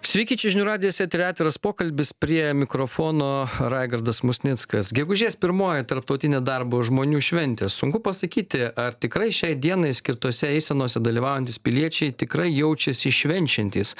[0.00, 4.94] Sveiki, čia žinių radijas eterė atviras pokalbis prie mikrofono Raigardas Musnickas.
[4.96, 7.68] Gegužės pirmoji tarptautinė darbo žmonių šventė.
[7.68, 13.92] Sunku pasakyti, ar tikrai šiai dienai skirtose eisenose dalyvaujantis piliečiai tikrai jaučiasi švenčiantis.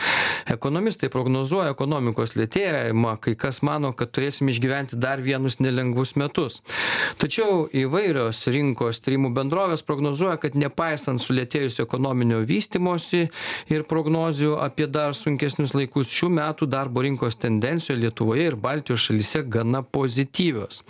[0.49, 6.63] Ekonomistai prognozuoja ekonomikos lėtėjimą, kai kas mano, kad turėsime išgyventi dar vienus nelengvus metus.
[7.21, 13.27] Tačiau įvairios rinkos tyrimų bendrovės prognozuoja, kad nepaisant sulėtėjusio ekonominio vystimosi
[13.69, 19.09] ir prognozių apie dar sunkesnius laikus, laikus šių metų darbo rinkos tendencijos Lietuvoje ir Baltijos
[19.09, 20.83] šalyse gana pozityvios.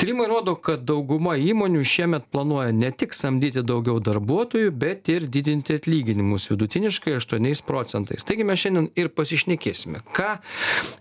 [0.00, 5.76] Tyrimai rodo, kad dauguma įmonių šiemet planuoja ne tik samdyti daugiau darbuotojų, bet ir didinti
[5.76, 8.24] atlyginimus vidutiniškai 8 procentais.
[8.24, 10.38] Taigi mes šiandien ir pasišnekėsime, ką,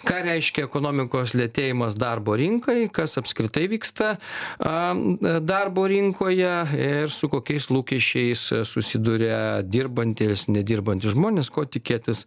[0.03, 4.17] ką reiškia ekonomikos lėtėjimas darbo rinkai, kas apskritai vyksta
[4.59, 12.25] darbo rinkoje ir su kokiais lūkesčiais susiduria dirbantis, nedirbantis žmonės, ko tikėtis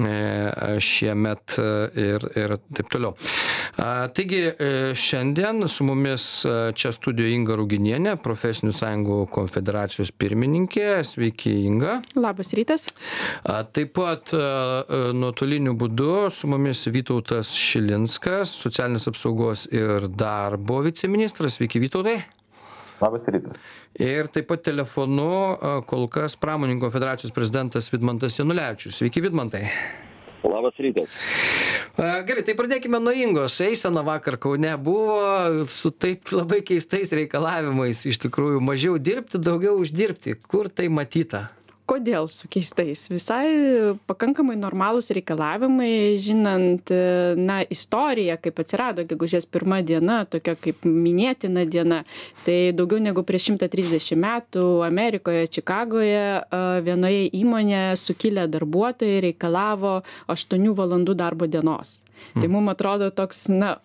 [0.00, 0.45] e,
[0.82, 1.56] šiemet
[1.98, 3.14] ir, ir taip toliau.
[3.76, 4.40] Taigi
[4.96, 6.26] šiandien su mumis
[6.76, 10.88] čia studijoje Inga Ruginienė, Profesinių sąjungų konfederacijos pirmininkė.
[11.06, 11.98] Sveiki, Inga.
[12.16, 12.86] Labas rytas.
[13.44, 14.32] Taip pat
[15.16, 21.58] nuotoliniu būdu su mumis Vytautas Šilinskas, socialinės apsaugos ir darbo viceministras.
[21.60, 22.18] Sveiki, Vytautai.
[22.96, 23.60] Labas rytas.
[24.00, 25.28] Ir taip pat telefonu
[25.90, 29.02] kol kas Pramoninkų federacijos prezidentas Vidmantas Janulevičius.
[29.02, 29.66] Sveiki, Vidmantai.
[30.46, 31.10] Labas rytas.
[31.96, 33.56] Gerai, tai pradėkime nuo Ingos.
[33.64, 40.36] Eisena vakar Kaune buvo su taip labai keistais reikalavimais, iš tikrųjų, mažiau dirbti, daugiau uždirbti.
[40.46, 41.48] Kur tai matyta?
[41.88, 43.06] Kodėl su keistais?
[43.10, 43.46] Visai
[44.10, 46.90] pakankamai normalūs reikalavimai žinant
[47.38, 52.02] na istoriją kaip atsirado gegužės pirma diena tokia kaip minėtina diena.
[52.46, 56.26] Tai daugiau negu prieš šimtą trisdešim metų amerikoje čikagoje
[56.86, 60.00] vienoje įmonėje sukilę darbuotojai reikalavo
[60.32, 62.00] aštuonių valandų darbo dienos.
[62.36, 63.76] Tai mum atrodo toks na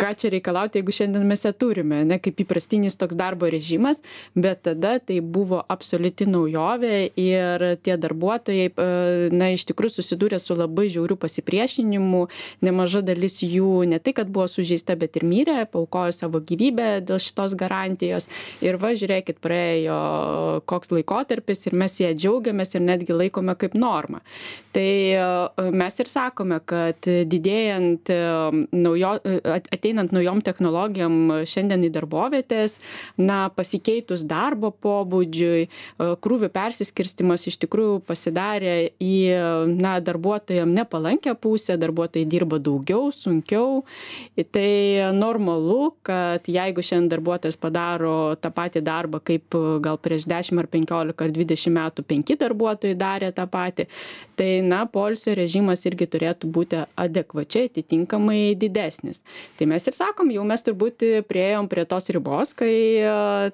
[0.00, 4.00] ką čia reikalaut jeigu šiandien mes ją turime ane kaip įprastinis toks darbo režimas
[4.34, 10.88] bet tada tai buvo absoliuti naujovė ir tie darbuotojai na iš tikrųjų susidūrė su labai
[10.92, 12.22] žiauriu pasipriešinimu.
[12.64, 17.20] Nemaža dalis jų ne tai kad buvo sužeista bet ir mirė paaukojo savo gyvybę dėl
[17.22, 18.28] šitos garantijos.
[18.64, 20.00] Ir va žiūrėkit praėjo
[20.70, 24.22] koks laikotarpis ir mes ja džiaugiamės ir netgi laikome kaip normą
[24.72, 25.18] tai
[25.74, 28.10] mes ir sakome kad didėjant
[28.70, 29.12] naujo
[29.50, 32.78] ateinant ateinant naujom technologijom šiandien į darbovietes
[33.18, 35.66] na pasikeitus darbo pobūdžiui
[36.22, 39.16] krūvių persiskirstymas iš tikrųjų pasidarė į
[39.80, 43.82] na darbuotojam nepalankią pusę darbuotojai dirba daugiau sunkiau.
[44.54, 50.70] Tai normalu kad jeigu šiandien darbuotojas padaro tą patį darbą kaip gal prieš dešim ar
[50.70, 53.88] penkiolika ar dvidešim metų penki darbuotojai darė tą patį
[54.40, 59.20] tai na poilsio režimas irgi turėtų būti adekvačiai atitinkamai didesnis.
[59.58, 62.74] Tai mes ir sakom jau mes turbūt priėjom prie tos ribos kai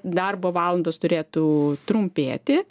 [0.02, 1.46] darbo valandos turėtų
[1.88, 2.62] trumpėti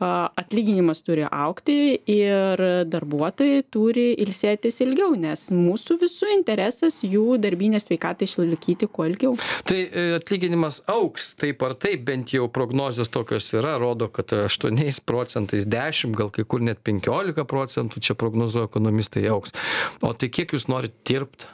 [0.00, 8.28] atlyginimas turi augti ir darbuotojai turi ilsėtis ilgiau nes mūsų visų interesas jų darbinę sveikatą
[8.28, 9.34] išlaikyti kuo ilgiau.
[9.66, 15.02] Tai e, atlyginimas augs taip ar taip bent jau prognozės tokios yra rodo kad aštuoniais
[15.02, 19.54] procentais dešim gal kai kur net penkiolika procentų čia prognozuoja ekonomistai augs
[20.02, 21.48] o tai kiek jūs norit dirbt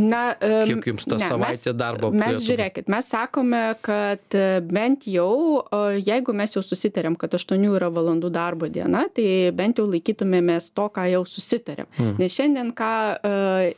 [0.00, 2.10] Na, Kiek jums ta ne, savaitė mes, darbo?
[2.14, 5.62] Mes žiūrėkit, mes sakome, kad e, bent jau,
[6.00, 10.88] jeigu mes jau susitarėm, kad 8 yra valandų darbo diena, tai bent jau laikytumėmės to,
[10.94, 11.88] ką jau susitarėm.
[11.98, 12.16] Hmm.
[12.20, 13.32] Nes šiandien, ką e,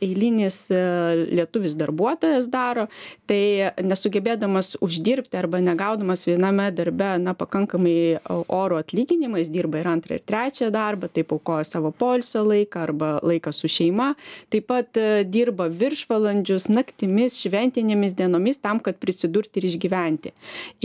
[0.07, 0.81] eilinis e,
[1.39, 2.87] lietuvis darbuotojas daro,
[3.29, 7.95] tai nesugebėdamas uždirbti arba negaudamas viename darbe, na, pakankamai
[8.47, 13.53] oro atlyginimais, dirba ir antrą, ir trečią darbą, taip aukoja savo polsio laiką arba laiką
[13.53, 14.13] su šeima,
[14.53, 14.97] taip pat
[15.29, 20.31] dirba viršvalandžius naktimis šventinėmis dienomis tam kad prisidurti ir išgyventi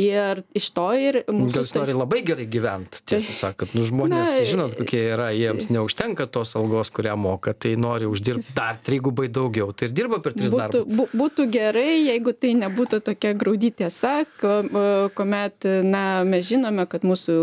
[0.02, 3.74] ir iš to ir mūsų Gal jis nori labai gerai gyvent, tiesą sakant.
[3.78, 8.54] Nu, žmonės, Na, žinot, kokie yra, jiems neužtenka tos algos, kurią moka, tai nori uždirbti
[8.56, 9.70] dar trigubai daugiau.
[9.76, 10.96] Tai ir dirba per tris būtų, darbus.
[10.98, 17.04] bu- būtų gerai, jeigu tai nebūtų tokia graudi tiesa, ko- kuomet na, mes žinome, kad
[17.06, 17.36] mūsų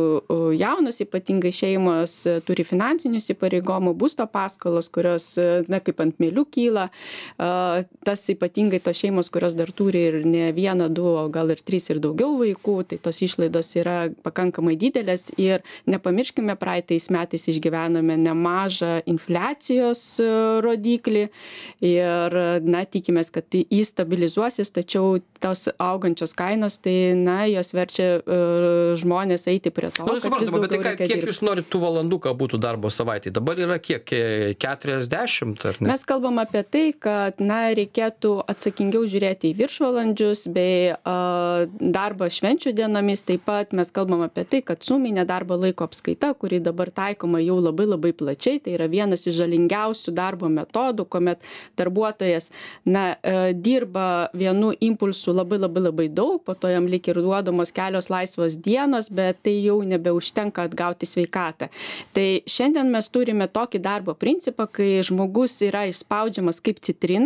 [0.60, 6.46] jaunos ypatingai šeimos e, turi finansinių įsipareigomų, būsto paskolos, kurios, e, na, kaip ant mėlių
[6.52, 6.88] kyla,
[8.06, 11.89] tas ypatingai tos šeimos, kurios dar turi ir ne vieną, du, o gal ir trys
[11.92, 19.00] ir daugiau vaikų, tai tos išlaidos yra pakankamai didelės ir nepamirškime, praeitais metais išgyvenome nemažą
[19.09, 20.30] infliacijos e,
[20.65, 21.25] rodiklį
[21.86, 28.94] ir, na, tikimės, kad tai įstabilizuosis, tačiau tos augančios kainos, tai, na, jos verčia uh,
[28.97, 30.06] žmonės eiti prie to.
[30.06, 31.31] Na, nu, suprantama, bet tai ką, kiek dirbti.
[31.33, 33.33] jūs norite tų valandų, ką būtų darbo savaitė?
[33.36, 34.06] Dabar yra kiek?
[34.59, 35.89] 40 ar ne?
[35.89, 42.76] Mes kalbam apie tai, kad, na, reikėtų atsakingiau žiūrėti į viršvalandžius bei uh, darbą švenčių
[42.78, 43.26] dienomis.
[43.26, 47.58] Taip pat mes kalbam apie tai, kad suminė darbo laiko apskaita, kuri dabar taikoma jau
[47.60, 51.44] labai labai plačiai, tai yra vienas iš žalingiausių darbo metodų, kuomet
[51.80, 52.52] darbuotojas,
[52.86, 57.72] na, uh, dirba vienu impulsu labai labai labai daug po to jam lyg ir duodamos
[57.76, 61.70] kelios laisvos dienos bet tai jau nebeužtenka atgauti sveikatą
[62.16, 67.25] tai šiandien mes turime tokį darbo principą kai žmogus yra išspaudžiamas kaip citrina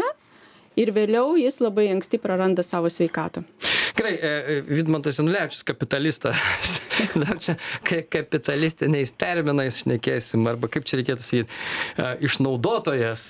[0.80, 3.44] ir vėliau jis labai anksti praranda savo sveikatą.
[4.00, 6.80] Gerai, e, e, Vidmantas Janulevičius, kapitalistas.
[7.20, 7.56] Na, čia
[8.12, 11.58] kapitalistiniais terminais šnekėsim, arba kaip čia reikėtų sakyti,
[12.00, 13.26] e, išnaudotojas,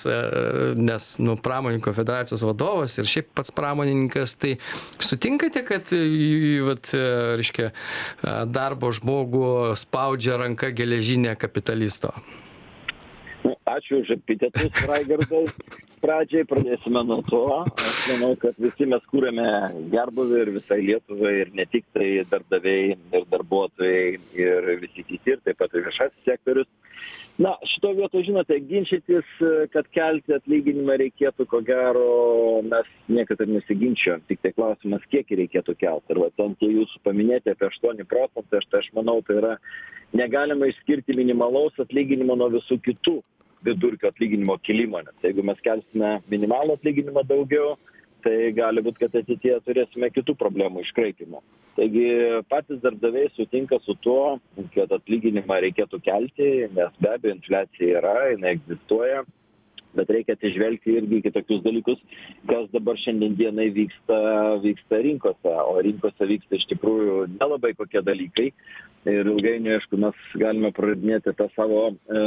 [0.77, 4.55] nes, nu, pramoninko federacijos vadovas ir šiaip pats pramonininkas, tai
[5.01, 5.93] sutinkate, kad,
[6.67, 6.93] vat,
[7.39, 7.71] reiškia,
[8.49, 9.49] darbo žmogų
[9.79, 12.13] spaudžia ranka geležinė kapitalisto?
[13.69, 15.45] Ačiū už epitetus, Raigardai.
[15.99, 17.41] Pradžiai pradėsime nuo to.
[17.67, 19.45] Aš manau kad visi mes kuriame
[19.91, 24.05] gerbūvį ir visai lietuvai ir ne tik tai darbdaviai ir darbuotojai
[24.39, 26.69] ir visi kiti ir taip pat ir viešasis sektorius.
[27.39, 29.27] Na šitoj vietoj žinote ginčytis
[29.75, 32.07] kad kelti atlyginimą reikėtų ko gero
[32.65, 34.23] mes niekad ir nesiginčijom.
[34.31, 38.63] Tiktai klausimas kiek jį reikėtų kelt ir va ten tie jūsų paminėti apie aštuoni procentai
[38.63, 39.57] aš tai aš manau tai yra
[40.15, 43.19] negalima išskirti minimalaus atlyginimo nuo visų kitų
[43.65, 47.77] vidurkio atlyginimo kilimo nes jeigu mes kelsime minimalų atlyginimą daugiau
[48.23, 51.41] tai gali būt kad ateityje turėsime kitų problemų iškraipymų
[51.79, 52.05] taigi
[52.51, 54.37] patys darbdaviai sutinka su tuo
[54.75, 59.25] kad atlyginimą reikėtų kelti nes be abejo infliacija yra jinai egzistuoja
[59.95, 62.01] bet reikia atsižvelgti irgi į kitokius dalykus
[62.49, 64.19] kas dabar šiandien dienai vyksta
[64.63, 65.53] vyksta rinkose.
[65.71, 68.49] O rinkose vyksta iš tikrųjų nelabai kokie dalykai.
[69.09, 72.23] Ir ilgainiui aišku mes galime praradinėti tą savo e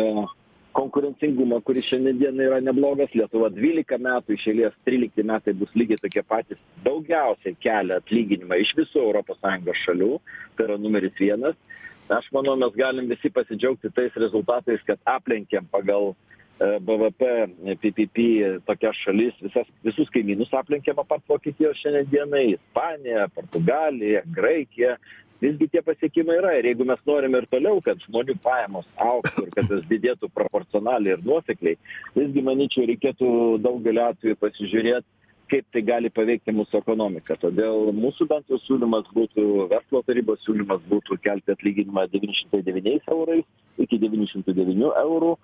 [0.77, 3.13] konkurencingumą kuris šiandien dienai yra neblogas.
[3.17, 6.61] Lietuva dvylika metų iš eilės trylikti metai bus lygiai tokie patys.
[6.87, 10.11] Daugiausiai kelia atlyginimą iš visų europos sąjungos šalių.
[10.57, 11.59] Tai yra numeris vienas.
[12.13, 17.31] Aš manau mes galim visi pasidžiaugti tais rezultatais kad aplenkėm pagal e, bvp
[17.81, 18.27] ppp
[18.69, 19.37] tokias šalis.
[19.45, 22.47] Visas visus kaimynus aplenkėm apart vokietijos šiandien dienai.
[22.57, 24.97] Ispaniją portugaliją graikiją
[25.43, 26.53] visgi tie pasiekimai yra.
[26.59, 31.17] Ir jeigu mes norim ir toliau kad žmonių pajamos augtų ir kad jos didėtų proporcionaliai
[31.17, 31.79] ir nuosekliai
[32.19, 33.33] visgi manyčiau reikėtų
[33.65, 35.09] daugeliu atvejų pasižiūrėt
[35.53, 37.37] kaip tai gali paveikti mūsų ekonomiką.
[37.43, 43.11] Todėl mūsų bent jau siūlymas būtų verslo tarybos siūlymas būtų kelti atlyginimą devyni šimtai devyniais
[43.13, 43.45] eurais
[43.83, 45.35] iki devynių šimtų devynių eurų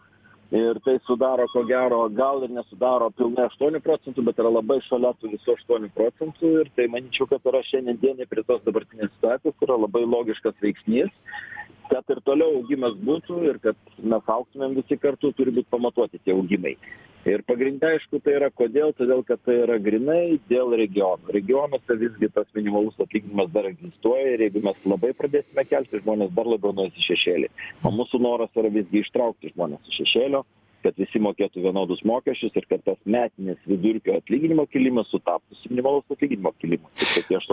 [0.50, 5.12] ir tai sudaro ko gero gal ir nesudaro pilnai aštuonių procentų bet yra labai šalia
[5.20, 6.52] tų visų aštuonių procentų.
[6.62, 11.12] Ir tai manyčiau kad yra šiandien dienai prie tos dabartinės situacijos yra labai logiškas veiksnys
[11.88, 16.34] kad ir toliau augimas būtų ir kad mes augtumėm visi kartu turi būt pamatuoti tie
[16.36, 16.74] augimai
[17.34, 18.92] ir pagrinde aišku tai yra kodėl?
[18.98, 21.32] Todėl kad tai yra grynai dėl regionų.
[21.36, 26.48] Regionuose visgi tas minimalus atlyginimas dar egzistuoja ir jeigu mes labai pradėsime kelti žmonės dar
[26.50, 27.50] labiau nueis į šešėlį.
[27.84, 30.44] O mūsų noras yra visgi ištraukti žmones iš šešėlio
[30.84, 36.06] kad visi mokėtų vienodus mokesčius ir kad tas metinis vidurkio atlyginimo kilimas sutaptų su minimalaus
[36.14, 36.90] atlyginimo kilimu.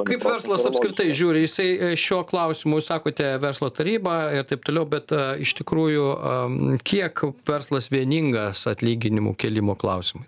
[0.06, 4.86] Kaip verslas apskritai žiūri, jisai e, šiuo klausimu, jūs sakote, verslo taryba ir taip toliau,
[4.90, 6.06] bet uh, iš tikrųjų,
[6.88, 10.28] kiek verslas vieningas atlyginimų kelimo klausimai?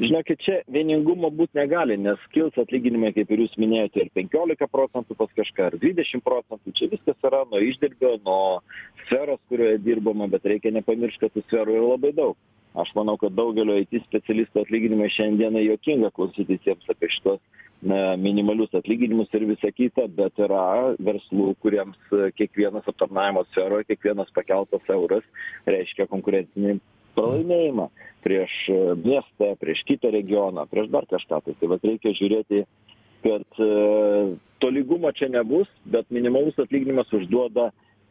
[0.00, 5.16] Žinokit čia vieningumo būt negali nes kils atlyginimai kaip ir jūs minėjote ir penkiolika procentų
[5.18, 6.72] pas kažką ar dvidešim procentų.
[6.78, 8.60] Čia viskas yra nuo išdirbio nuo
[9.06, 12.38] sferos kurioje dirbama bet reikia nepamiršt kad tų sferų yra labai daug.
[12.80, 17.40] Aš manau kad daugelio it specialistų atlyginimai šiandienai juokinga klausytis jiems apie šituos
[17.82, 21.98] na minimalius atlyginimus ir visa kita bet yra verslų kuriems
[22.38, 25.26] kiekvienas aptarnavimo sferoj kiekvienas pakeltas euras
[25.66, 26.78] reiškia konkurencinį
[27.16, 27.88] pralaimėjimą
[28.24, 31.42] prieš e, miestą prieš kitą regioną prieš dar kažką.
[31.44, 32.64] Tai tai vat reikia žiūrėti
[33.22, 33.70] kad e,
[34.58, 37.70] tolygumo čia nebus bet minimalus atlyginimas užduoda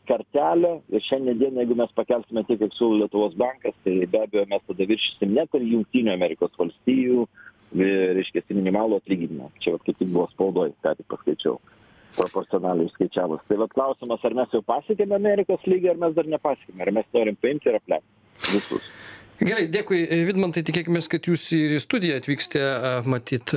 [0.10, 0.80] kartelę.
[0.94, 4.66] Ir šiandien dienai jeigu mes pakelsime tiek kiek siūlo lietuvos bankas tai be abejo mes
[4.68, 7.28] tada viršysim net ir jungtinių amerikos valstijų
[8.18, 9.52] reiškiasi minimalų atlyginimą.
[9.62, 11.60] Čia vat kaip tik buvo spaudoj ką tik paskaičiau
[12.18, 16.82] proporcionaliai išskaičiavus tai vat klausimas ar mes jau pasiekėme amerikos lygį ar mes dar nepasiekėme?
[16.82, 18.10] Ar mes norim paimti ir aplenkt
[18.48, 18.96] visus.
[19.40, 22.64] Gerai dėkui vidmantai tikėkimės kad jūs ir į studiją atvyksite
[23.08, 23.54] matyt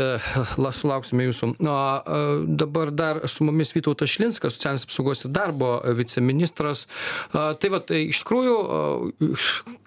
[0.63, 1.49] la sulauksime jūsų.
[1.67, 1.79] O
[2.61, 6.85] dabar dar su mumis vytautas šilinskas socialinės apsaugos ir darbo viceministras.
[7.33, 9.35] Tai vat tai iš tikrųjų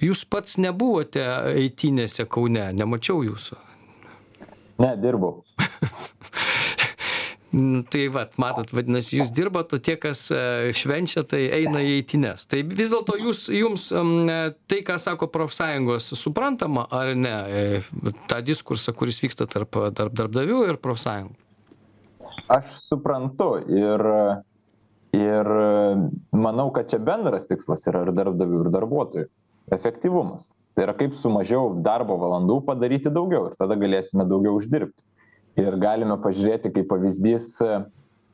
[0.04, 1.24] jūs pats nebuvote
[1.64, 3.62] eitynėse kaune nemačiau jūsų.
[4.84, 5.46] Ne dirbau
[7.90, 12.44] Tai vat, matot, vadinasi, jūs dirbat, o tie, kas e, švenčia, tai eina į eitynes.
[12.52, 13.86] Tai vis dėlto jūs, jums
[14.68, 20.66] tai, ką sako profsąjungos, suprantama ar ne, e, tą diskursą, kuris vyksta tarp, tarp darbdavių
[20.74, 21.38] ir profsąjungų?
[22.52, 24.04] Aš suprantu ir,
[25.16, 25.54] ir
[26.36, 29.32] manau, kad čia bendras tikslas yra ir darbdavių, ir darbuotojų-
[29.80, 30.52] efektyvumas.
[30.76, 35.05] Tai yra kaip su mažiau darbo valandų padaryti daugiau ir tada galėsime daugiau uždirbti
[35.60, 37.54] ir galime pažiūrėti kaip pavyzdys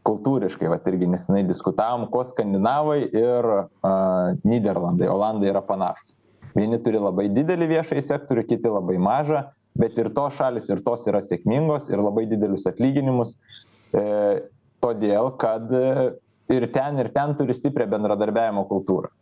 [0.07, 6.15] kultūriškai, vat irgi nesenai diskutavom, kuo skandinavai ir uh, Niderlandai, Olandai yra panašus.
[6.57, 9.43] Vieni turi labai didelį viešąjį sektorių, kiti labai mažą,
[9.77, 13.37] bet ir tos šalis ir tos yra sėkmingos ir labai didelius atlyginimus,
[13.93, 14.03] e,
[14.83, 19.13] todėl kad ir ten, ir ten turi stiprią bendradarbiavimo kultūrą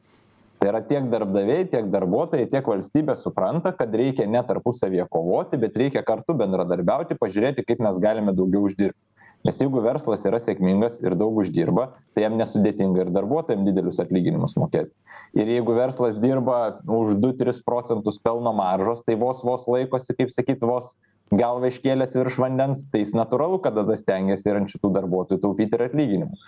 [0.60, 5.78] tai yra tiek darbdaviai tiek darbuotojai tiek valstybė supranta kad reikia ne tarpusavyje kovoti bet
[5.80, 9.00] reikia kartu bendradarbiauti pažiūrėti kaip mes galime daugiau uždirbt
[9.48, 14.58] nes jeigu verslas yra sėkmingas ir daug uždirba tai jam nesudėtinga ir darbuotojam didelius atlyginimus
[14.60, 14.92] mokėt
[15.39, 20.36] ir jeigu verslas dirba už du tris procentus pelno maržos tai vos vos laikosi kaip
[20.36, 20.98] sakyt vos
[21.32, 25.78] galvą iškėlęs virš vandens tai jis natūralu kad tada stengiasi ir ant šitų darbuotojų taupyt
[25.78, 26.44] ir atlyginimų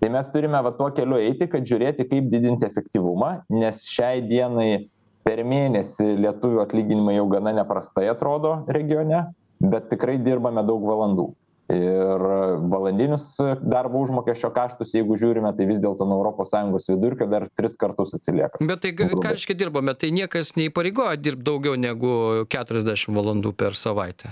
[0.00, 4.86] tai mes turime va tuo keliu eiti kad žiūrėti kaip didinti efektyvumą nes šiai dienai
[5.26, 9.24] per mėnesį lietuvių atlyginimai jau gana neprastai atrodo regione
[9.60, 11.32] bet tikrai dirbame daug valandų.
[11.72, 12.22] Ir
[12.70, 13.32] valandinius
[13.66, 18.14] darbo užmokesčio kaštus jeigu žiūrime tai vis dėlto nuo europos sąjungos vidurkio dar tris kartus
[18.14, 19.96] atsiliekam bet tai ką reiškia dirbame?
[19.98, 24.30] Tai niekas neįpareigoja dirbt daugiau negu keturiasdešim valandų per savaitę.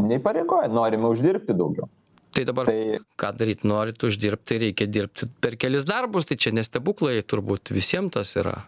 [0.00, 1.90] Neįpareigoja norime uždirbti daugiau
[2.34, 6.54] tai dabar tai ką daryt norit uždirbt tai reikia dirbti per kelis darbus tai čia
[6.56, 8.62] ne stebuklai turbūt visiem tas yra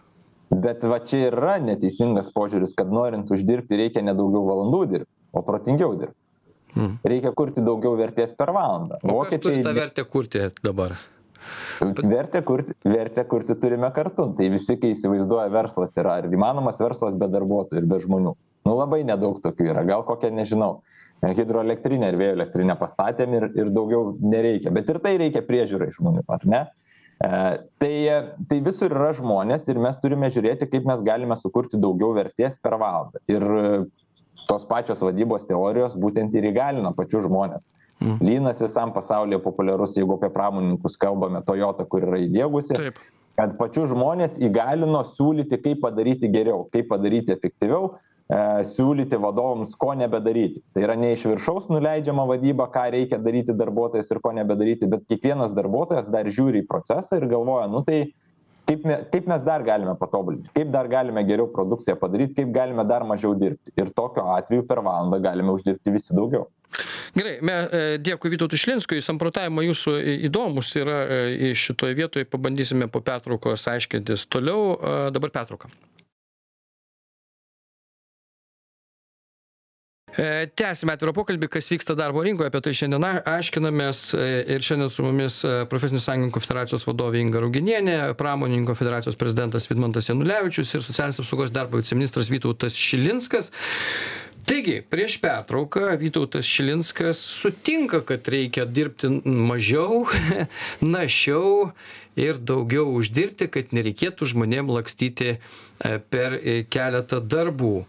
[0.49, 5.11] bet va čia ir yra neteisingas požiūris kad norint uždirbti reikia ne daugiau valandų dirbt
[5.35, 6.17] o protingiau dirbt
[6.75, 6.97] Hmm.
[7.07, 10.97] reikia kurti daugiau vertės per valandą O kas turi tą vertę kurti dabar?
[11.79, 14.25] Vertę kurti, vertę kurti turime kartu.
[14.37, 18.33] Tai visi, kai įsivaizduoja verslas yra, ar įmanomas verslas be darbuotojų ir be žmonių.
[18.65, 20.81] Nu labai nedaug tokių yra, gal kokią nežinau.
[21.25, 24.73] Hidroelektrinę ir vėjo elektrinę pastatėm ir, ir daugiau nereikia.
[24.75, 26.59] Bet ir tai reikia priežiūrai žmonių, ar ne?
[27.23, 27.29] E,
[27.81, 27.93] tai,
[28.51, 32.77] tai visur yra žmonės ir mes turime žiūrėti, kaip mes galime sukurti daugiau vertės per
[32.81, 33.23] valandą.
[33.31, 33.47] Ir
[34.45, 37.67] tos pačios vadybos teorijos būtent ir įgalina pačius žmonės.
[38.03, 38.17] Mm.
[38.27, 42.99] Lynas visam pasaulyje populiarus, jeigu apie pramoninkus kalbame, Toyota, kur yra įdėgusi, Taip.
[43.39, 49.93] kad pačius žmonės įgalino siūlyti, kaip padaryti geriau, kaip padaryti efektyviau, e, siūlyti vadovams, ko
[49.93, 50.63] nebedaryti.
[50.73, 55.05] Tai yra ne iš viršaus nuleidžiama vadyba, ką reikia daryti darbuotojas ir ko nebedaryti, bet
[55.05, 57.99] kiekvienas darbuotojas dar žiūri į procesą ir galvoja, nu tai
[58.65, 62.85] kaip, me, kaip mes dar galime patobulinti, kaip dar galime geriau produkciją padaryti, kaip galime
[62.89, 63.73] dar mažiau dirbti.
[63.77, 66.47] Ir tokiu atveju per valandą galime uždirbti visi daugiau.
[67.15, 69.93] Gerai, me, e, dėkui Vytautui Šlinskui, samprotavimo jūsų
[70.27, 75.69] įdomus yra e, šitoje vietoje, pabandysime po pertraukos aiškintis toliau, E, dabar pertrauka.
[80.15, 85.03] Tęsime atvirą pokalbį, kas vyksta darbo rinkoje, apie tai šiandien aiškinamės e, ir šiandien su
[85.03, 91.19] mumis e, Profesinių sąjungų federacijos vadovė Inga Ruginienė, Pramonininkų federacijos prezidentas Vidmantas Janulevičius ir socialinės
[91.19, 93.51] apsaugos darbo viceministras Vytautas Šilinskas.
[94.47, 100.05] Taigi, prieš pertrauką Vytautas Šilinskas sutinka, kad reikia dirbti mažiau,
[100.95, 101.71] našiau
[102.15, 105.39] ir daugiau uždirbti, kad nereikėtų žmonėm lakstyti e,
[106.07, 107.81] per e, keletą darbų.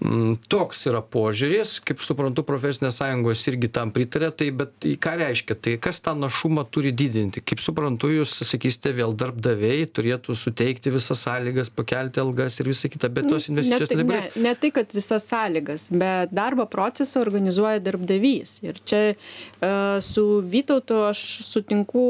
[0.00, 5.56] Mm, Toks yra požiūris, kaip suprantu, profesinės sąjungos irgi tam pritarė, tai bet ką reiškia,
[5.60, 7.42] tai kas tą našumą turi didinti?
[7.44, 13.10] Kaip suprantu, jūs sakysite, vėl darbdaviai turėtų suteikti visas sąlygas, pakelti algas ir visą kitą,
[13.12, 14.38] bet tos investicijos ne, tai- dabar...
[14.46, 18.56] ne, tai, kad visas sąlygas, bet darbo procesą organizuoja darbdavys.
[18.64, 22.06] Ir čia uh, su Vytautu aš sutinku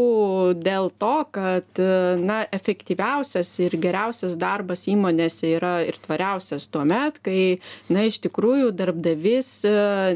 [0.63, 7.19] dėl to, kad uh, na, efektyviausias ir geriausias darbas įmonėse yra ir tvariausias tuo met,
[7.27, 9.51] kai na iš tikrųjų darbdavys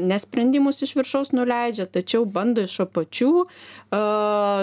[0.03, 3.31] ne sprendimus iš viršaus nuleidžia tačiau bando iš apačių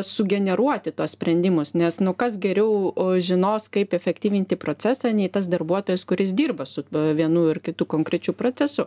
[0.02, 6.32] sugeneruoti tuos sprendimus nes nu kas geriau žinos kaip efektyvinti procesą nei tas darbuotojas kuris
[6.36, 8.86] dirba su vienu ir kitu konkrečiu procesu.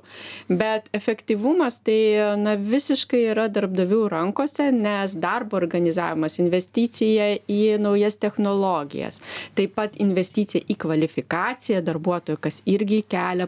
[0.49, 9.21] Bet efektyvumas tai na visiškai yra darbdavių rankose nes darbo organizavimas investicija į naujas technologijas
[9.55, 13.47] taip pat investicija į kvalifikaciją darbuotojų kas irgi kelia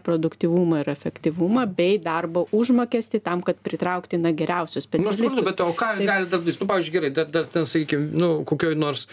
[0.57, 5.45] produktyvumą ir efektyvumą bei darbo užmokestį tam kad pritraukti na geriausius nu aš suprantu specialistus.
[5.45, 6.59] bet o ką gali darbdavys?
[6.59, 9.07] Nu pavyzdžiui gerai dar dar ten sakykim nu kokioj nors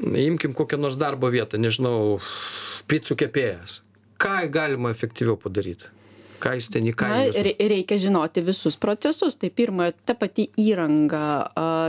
[0.00, 2.20] imkim kokią nors darbo vietą nežinau
[2.88, 3.82] picų kepėjas.
[4.18, 5.88] Ką galima efektyviau padaryt
[6.42, 9.36] ką jis ten įkainios rei reikia žinoti visus procesus.
[9.38, 11.24] Tai pirma ta pati įranga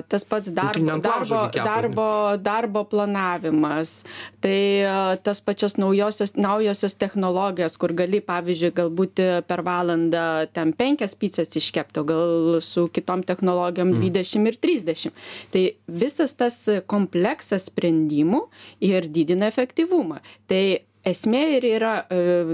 [0.09, 2.07] tas pats darbo ant laužo darbo kepa, darbo
[2.49, 4.03] darbo planavimas.
[4.43, 4.59] Tai
[5.23, 12.01] tas pačias naujosios naujosios technologijos kur gali pavyzdžiui galbūt per valandą ten penkias picas iškept
[12.01, 15.15] o gal su kitom technologijom dvidešim ir trisdešim.
[15.53, 18.45] Tai visas tas kompleksas sprendimų
[18.85, 20.21] ir didina efektyvumą.
[20.49, 20.63] Tai
[21.07, 21.91] esmė ir yra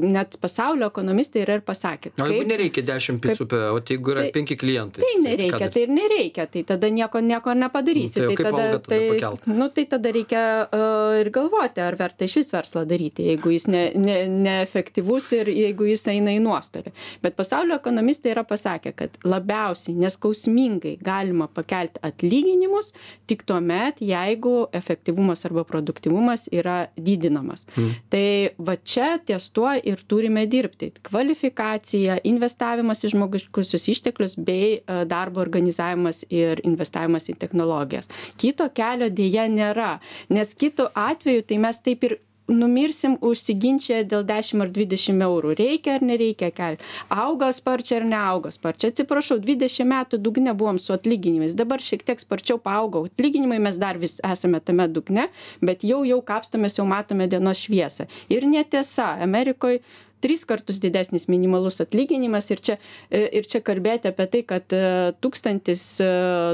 [0.06, 4.26] net pasaulio ekonomistai yra ir pasakę o jeigu nereikia dešim picų pe vat jeigu yra
[4.28, 5.74] Tai- penki klientai tai ką nereikia daryt?
[5.74, 9.00] tai ir nereikia tai tada nieko nieko nepadarysi Nu, tai o tai tada tada tai
[9.10, 9.48] pakelt?
[9.48, 10.82] nu tai tada reikia a,
[11.24, 16.06] ir galvoti ar verta išvis verslą daryti jeigu jis ne ne neefektyvus ir jeigu jis
[16.14, 16.94] eina į nuostolį
[17.26, 22.94] bet pasaulio ekonomistai yra pasakę kad labiausiai neskausmingai galima pakelti atlyginimus
[23.28, 27.66] tik tuomet jeigu efektyvumas arba produktyvumas yra didinamas
[28.14, 28.26] tai
[28.58, 30.92] va čia ties tuo ir turime dirbti.
[31.06, 38.10] Kvalifikacija investavimas į žmogiškuosius išteklius bei a, darbo organizavimas ir investavimas į technologijas.
[38.42, 39.96] Kito kelio deja nėra
[40.30, 42.18] nes kitu atveju tai mes taip ir
[42.52, 45.56] numirsim užsiginčiję dėl dešim ar dvidešim eurų.
[45.58, 48.94] Reikia ar nereikia kelt auga sparčiai ar neauga sparčiai?
[48.94, 51.58] Atsiprašau dvidešim metų dugne buvom su atlyginimais.
[51.58, 55.30] Dabar šiek tiek sparčiau paaugo atlyginimai mes dar vis esame tame dugne
[55.62, 58.10] bet jau jau kapstomės jau matome dienos šviesą.
[58.30, 59.82] Ir netiesa amerikoj
[60.26, 62.50] tris kartus didesnis minimalus atlyginimas.
[62.54, 62.80] Ir čia
[63.12, 64.78] ir čia kalbėti apie tai kad
[65.22, 65.86] tūkstantis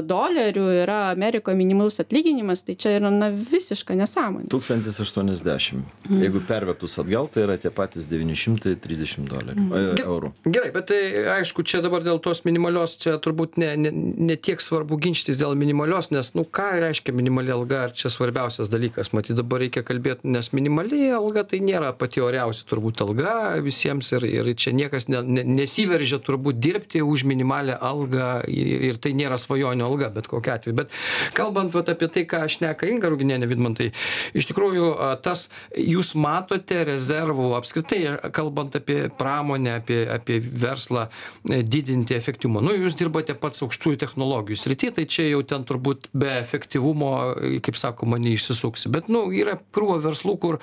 [0.08, 4.52] dolerių yra amerikoj minimalus atlyginimas tai čia yra na visiška nesąmonė.
[4.52, 10.32] Tūkstantis aštuoniasdešim jeigu pervertus atgal tai yra tie patys devyni šimtai trisdešim dolerių e, eurų.
[10.46, 11.00] Gerai, bet tai
[11.38, 15.56] aišku, čia dabar dėl tos minimalios, čia turbūt ne, ne, ne tiek svarbu ginčytis dėl
[15.58, 20.30] minimalios, nes, nu, ką reiškia minimali alga, ar čia svarbiausias dalykas, matyt, dabar reikia kalbėti,
[20.32, 25.22] nes minimali alga tai nėra pati oriausia turbūt alga visiems ir, ir čia niekas ne,
[25.22, 30.58] ne, nesiveržia turbūt dirbti už minimalę algą ir, ir tai nėra svajonių alga, bet kokia
[30.58, 30.76] atveju.
[30.82, 30.92] Bet
[31.36, 33.90] kalbant vat, apie tai, ką aš neka Inga Ruginėnė Vidmantai,
[34.36, 34.92] iš tikrųjų
[35.24, 38.00] tas, jūs matote rezervų apskritai,
[38.34, 41.06] kalbant apie pramonę, apie, apie verslą,
[41.50, 42.62] e, didinti efektyvumą.
[42.64, 47.52] Nu, jūs dirbate pats aukštųjų technologijų srity, tai čia jau ten turbūt be efektyvumo, e,
[47.64, 48.92] kaip sakoma, neišsisuksi.
[48.92, 50.60] Bet, nu, yra krūva verslų, kur,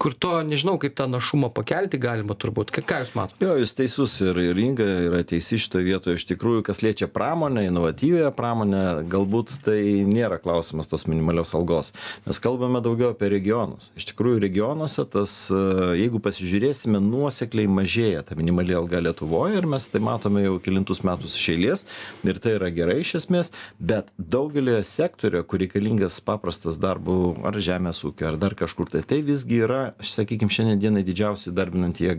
[0.00, 2.72] kur to, nežinau, kaip tą našumą pakelti galima turbūt.
[2.78, 3.42] Ką, jūs matote?
[3.44, 6.18] Jo, jūs teisus ir, ir Inga yra teisi šitoje vietoje.
[6.18, 11.92] Iš tikrųjų, kas liečia pramonę, inovatyvėją pramonę, galbūt tai nėra klausimas tos minimalios algos.
[12.26, 13.90] Mes kalbame daugiau apie regionus.
[13.98, 15.62] Iš tikrųjų, regionuose tas, e,
[16.02, 21.36] jeigu pasižiūrėsime, nuosekliai mažėja ta minimali alga Lietuvoje ir mes tai matome jau kilintus metus
[21.38, 21.86] iš eilės
[22.26, 28.02] ir tai yra gerai iš esmės, bet daugelį sektorių, kur reikalingas paprastas darbų ar žemės
[28.06, 32.17] ūkio ar dar kažkur, tai tai visgi yra, aš sakykime, šiandien dienai didžiausiai darbinanti jėga.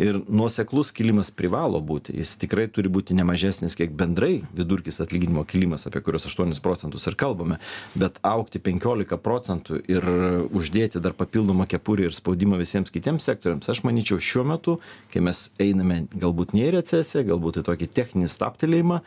[0.00, 5.86] Ir nuoseklus kilimas privalo būti, jis tikrai turi būti nemažesnis, kiek bendrai vidurkis atlyginimo kilimas,
[5.88, 7.58] apie kuriuos 8 procentus ir kalbame,
[7.98, 10.08] bet aukti 15 procentų ir
[10.52, 14.78] uždėti dar papildomą kepurį ir spaudimą visiems kitiems sektoriams, aš manyčiau šiuo metu,
[15.12, 19.02] kai mes einame galbūt ne į recesiją, galbūt į tokį techninį staptelėjimą,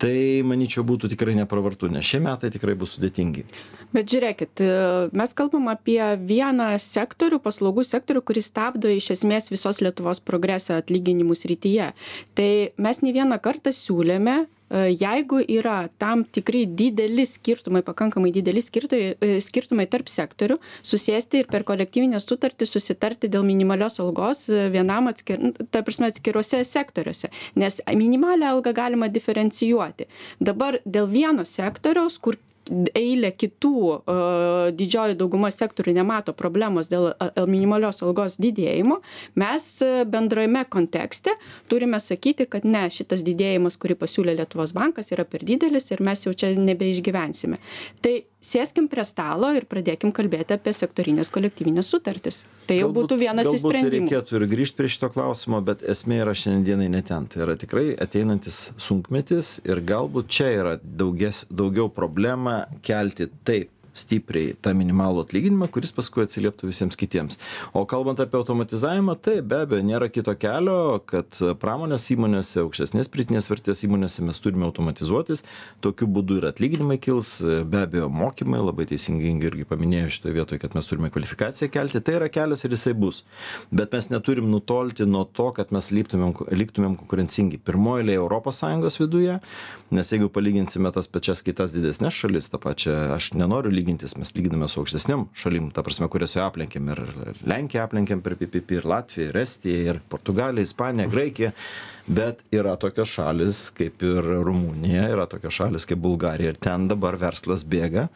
[0.00, 3.46] tai manyčiau būtų tikrai nepravartu, nes šie metai tikrai bus sudėtingi.
[3.96, 4.70] Bet žiūrėkit, e,
[5.16, 11.38] mes kalbam apie vieną sektorių, paslaugų sektorių, kuris stabdo iš esmės visos Lietuvos progresą atlyginimų
[11.38, 11.92] srityje.
[12.36, 19.14] Tai mes ne vieną kartą siūlėme jeigu yra tam tikri dideli skirtumai, pakankamai dideli skirtumai,
[19.20, 25.52] e, skirtumai tarp sektorių, susėsti ir per kolektyvinę sutartį susitarti dėl minimalios algos vienam atskir,
[25.70, 30.08] ta prasme, atskiruose sektoriuose, nes minimalią algą galima diferencijuoti.
[30.40, 32.38] Dabar dėl vieno sektoriaus, kur
[32.96, 33.74] eilė kitų
[34.76, 37.12] didžioji dauguma sektorių nemato problemos dėl
[37.48, 39.00] minimalios algos didėjimo,
[39.38, 39.68] mes
[40.10, 41.36] bendrajame kontekste
[41.70, 46.26] turime sakyti, kad ne, šitas didėjimas, kurį pasiūlė Lietuvos bankas, yra per didelis ir mes
[46.26, 47.60] jau čia nebeišgyvensime.
[48.02, 52.44] Tai sėskim prie stalo ir pradėkim kalbėti apie sektorines kolektyvines sutartis.
[52.68, 54.06] Tai jau būtų vienas iš sprendimų.
[54.06, 57.28] reikėtų ir grįžt prie šito klausimo bet esmė yra šiandien dienai ne ten.
[57.30, 64.54] Tai yra tikrai ateinantis sunkmetis ir galbūt čia yra dauges daugiau problema kelti taip stipriai
[64.62, 67.40] tą minimalų atlyginimą kuris paskui atsilieptų visiems kitiems.
[67.76, 73.50] O kalbant apie automatizavimą taip be abejo nėra kito kelio kad pramonės įmonėse aukštesnės pridėtinės
[73.50, 75.44] vertės įmonėse mes turime automatizuotis.
[75.84, 77.38] Tokiu būdu ir atlyginimai kils.
[77.42, 82.02] Be abejo mokymai labai teisingai inga irgi paminėjo šitoj vietoj kad mes turime kvalifikaciją kelti.
[82.04, 83.22] Tai yra kelias ir jisai bus.
[83.74, 89.00] Bet mes neturim nutolti nuo to kad mes liptumėm liktumėm konkurencingi pirmoj eilėj europos sąjungos
[89.00, 89.38] viduje.
[89.94, 94.66] Nes jeigu palyginsime tas pačias kitas didesnes šalis tą pačią aš nenoriu lygintis mes lyginame
[94.68, 98.88] su aukštesnėm šalim ta prasme kurias jau aplenkėm ir ir lenkiją aplenkėm per ppp ir
[98.90, 101.52] latviją ir estiją ir portugaliją ispaniją graikiją.
[102.06, 107.18] Bet yra tokios šalys kaip ir rumunija yra tokios šalys kaip bulgarija ir ten dabar
[107.18, 108.08] verslas bėga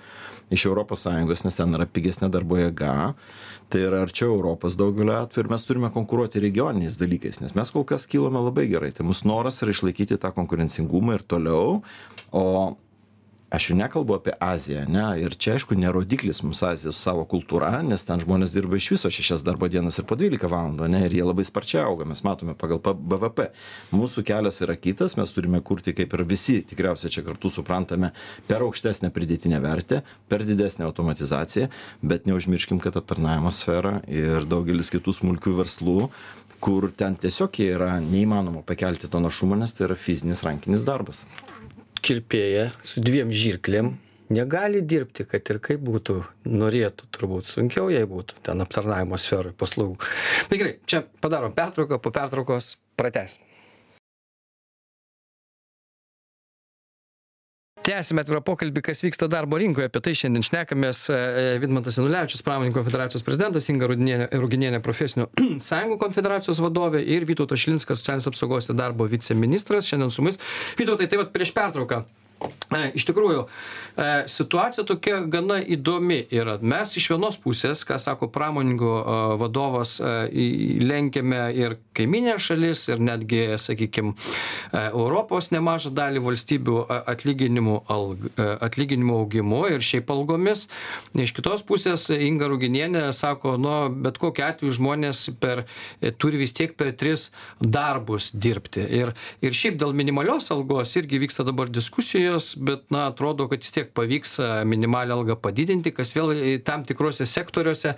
[0.50, 3.14] iš europos sąjungos nes ten yra pigesnė darbo jėga.
[3.70, 7.87] Tai yra arčiau europos daugeliu atvejų ir mes turime konkuruoti regioniniais dalykais nes mes kol
[7.87, 8.90] kas kilome labai gerai.
[8.94, 11.83] Tai mūsų noras yra išlaikyti tą konkurencingumą ir toliau
[12.35, 12.46] o
[13.50, 17.24] aš jau nekalbu apie aziją ane ir čia aišku ne rodiklis mums azija su savo
[17.32, 21.00] kultūra nes ten žmonės dirba iš viso šešias darbo dienas ir po dvylika valandų ane
[21.06, 23.48] ir jie labai sparčiai auga mes matome pagal bvp
[23.90, 28.12] mūsų kelias yra kitas mes turime kurti kaip ir visi tikriausiai čia kartu suprantame
[28.46, 31.68] per aukštesnę pridėtinę vertę per didesnę automatizaciją
[32.02, 36.10] bet neužmirškim kad aptarnavimo sfera ir daugelis kitų smulkių verslų
[36.62, 41.24] kur ten tiesiog yra neįmanoma pakelti to našumo nes tai yra fizinis rankinis darbas
[42.04, 43.94] kirpėja su dviem žirklėm
[44.30, 49.98] negali dirbti kad ir kaip būtų norėtų turbūt sunkiau jai būtų ten aptarnavimo sferoj paslaugų.
[50.50, 53.49] Tai gerai čia padarom pertrauką po pertraukos pratęsim
[57.86, 59.88] tęsiame atvirą pokalbį kas vyksta darbo rinkoje.
[59.90, 61.18] Apie tai šiandien šnekamės e,
[61.62, 65.28] vidmantas janulevičius pramoninkų konfederacijos prezidentas inga rudinienė ruginienė profesinių
[65.68, 70.40] sąjungų konfederacijos vadovė ir vytautas šilinskas socialinės apsaugos ir darbo viceministras šiandien su mumis.
[70.80, 72.29] Vytautai tai vat prieš pertrauką E,
[72.94, 73.44] iš tikrųjų,
[73.96, 76.59] e, situacija tokia gana įdomi yra.
[76.62, 83.40] Mes iš vienos pusės, ką sako pramoninkų e, vadovas, lenkiame ir kaiminė šalis, ir netgi,
[83.61, 84.14] sakykime,
[84.72, 86.76] Europos nemažą dalį valstybių
[87.11, 87.76] atlyginimų,
[88.62, 90.66] atlyginimų augimu ir šiaip algomis.
[91.18, 95.64] Iš kitos pusės Inga Ruginienė sako, nu, bet kokiu atveju žmonės per,
[96.22, 97.28] turi vis tiek per tris
[97.61, 98.85] darbus dirbti.
[99.00, 103.75] Ir, ir šiaip dėl minimalios algos irgi vyksta dabar diskusijos bet na atrodo kad vis
[103.75, 104.37] tiek pavyks
[104.68, 106.33] minimalią algą padidinti kas vėl
[106.66, 107.94] tam tikruose sektoriuose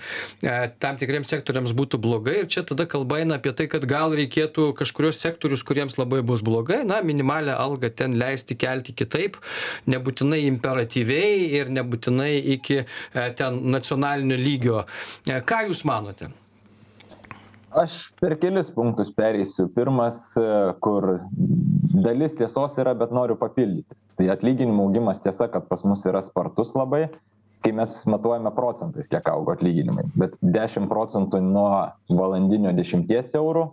[0.82, 2.38] tam tikriems sektoriams būtų blogai.
[2.42, 6.44] Ir čia tada kalba eina apie tai kad gal reikėtų kažkuriuos sektorius kuriems labai bus
[6.44, 9.38] blogai na minimalią algą ten leisti kelti kitaip
[9.90, 12.82] nebūtinai imperatyviai ir nebūtinai iki
[13.38, 14.86] ten nacionalinio lygio.
[15.26, 16.32] Ką jūs manote
[17.74, 19.68] aš per kelis punktus pereisiu.
[19.74, 20.34] Pirmas
[20.84, 21.18] kur
[22.04, 23.96] dalis tiesos yra bet noriu papildyti.
[24.18, 27.06] Tai atlyginimų augimas tiesa kad pas mus yra spartus labai.
[27.62, 30.08] Kai mes matuojame procentais kiek augo atlyginimai.
[30.18, 31.70] Bet dešim procentų nuo
[32.10, 33.68] valandinio dešimties eurų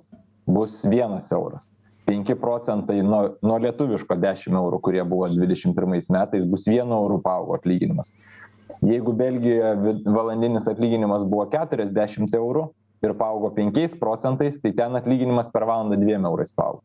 [0.49, 1.71] bus vienas euras.
[2.09, 7.19] Penki procentai nuo nuo lietuviško dešim eurų kurie buvo dvidešim pirmais metais bus vienu euru
[7.25, 8.13] paaugo atlyginimas.
[8.85, 12.67] Jeigu belgijoje valandinis atlyginimas buvo keturiasdešimt eurų
[13.05, 16.83] ir paaugo penkiais procentais tai ten atlyginimas per valandą dviem eurais paaugo.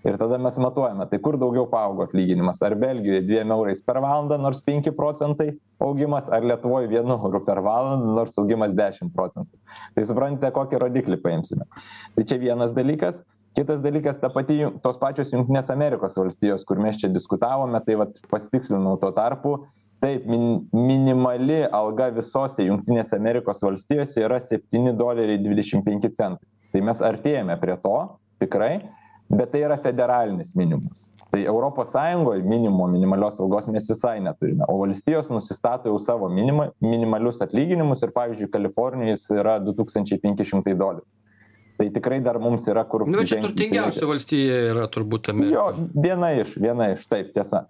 [0.00, 2.62] Ir tada mes matuojame tai kur daugiau paaugo atlyginimas?
[2.64, 7.60] Ar belgijoj dviem eurais per valandą nors penki procentai augimas ar lietuvoj vienu euru per
[7.60, 9.60] valandą nors augimas dešim procentų?
[9.94, 11.68] Tai suprantate kokį rodiklį paimsime.
[12.16, 13.20] Tai čia vienas dalykas.
[13.58, 18.20] Kitas dalykas ta pati tos pačios jungtinės amerikos valstijos kur mes čia diskutavome tai vat
[18.30, 19.56] pasitikslinau tuo tarpu
[20.00, 26.48] taip min minimali alga visose jungtinėse amerikos valstijose yra septyni doleriai dvidešim penki centai.
[26.72, 27.96] Tai mes artėjame prie to
[28.40, 28.74] tikrai
[29.30, 31.10] bet tai yra federalinis minimumas.
[31.30, 34.64] Tai europos sąjungoj minimumo minimalios algos mes visai neturime.
[34.68, 40.18] O valstijos nusistato jau savo minimą minimalius atlyginimus ir pavyzdžiui kalifornijoj jis yra du tūkstančiai
[40.22, 41.06] penki šimtai dolerių.
[41.78, 46.34] Tai tikrai dar mums yra kur nu čia turtingiausia valstija yra turbūt amerikos jo viena
[46.42, 47.68] iš viena iš taip tiesa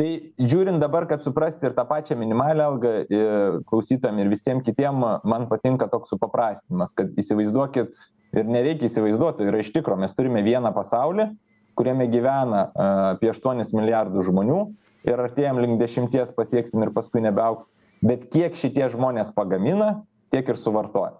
[0.00, 5.02] tai žiūrint dabar kad suprasti ir tą pačią minimalią algą ir klausytojam ir visiem kitiem
[5.28, 8.00] man patinka toks supaprastinimas kad įsivaizduokit
[8.40, 11.28] ir nereikia įsivaizduot tai yra iš tikro mes turime vieną pasaulį
[11.76, 12.66] kuriame gyvena
[13.12, 14.60] apie aštuonis milijardus žmonių
[15.08, 17.68] ir artėjam link dešimties pasieksim ir paskui nebeaugs.
[18.04, 19.98] Bet kiek šitie žmonės pagamina
[20.32, 21.19] tiek ir suvartoja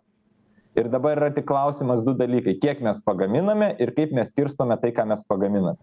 [0.74, 2.58] ir dabar yra tik klausimas du dalykai.
[2.62, 5.78] Kiek mes pagaminame ir kaip mes skirstome tai ką mes pagaminame.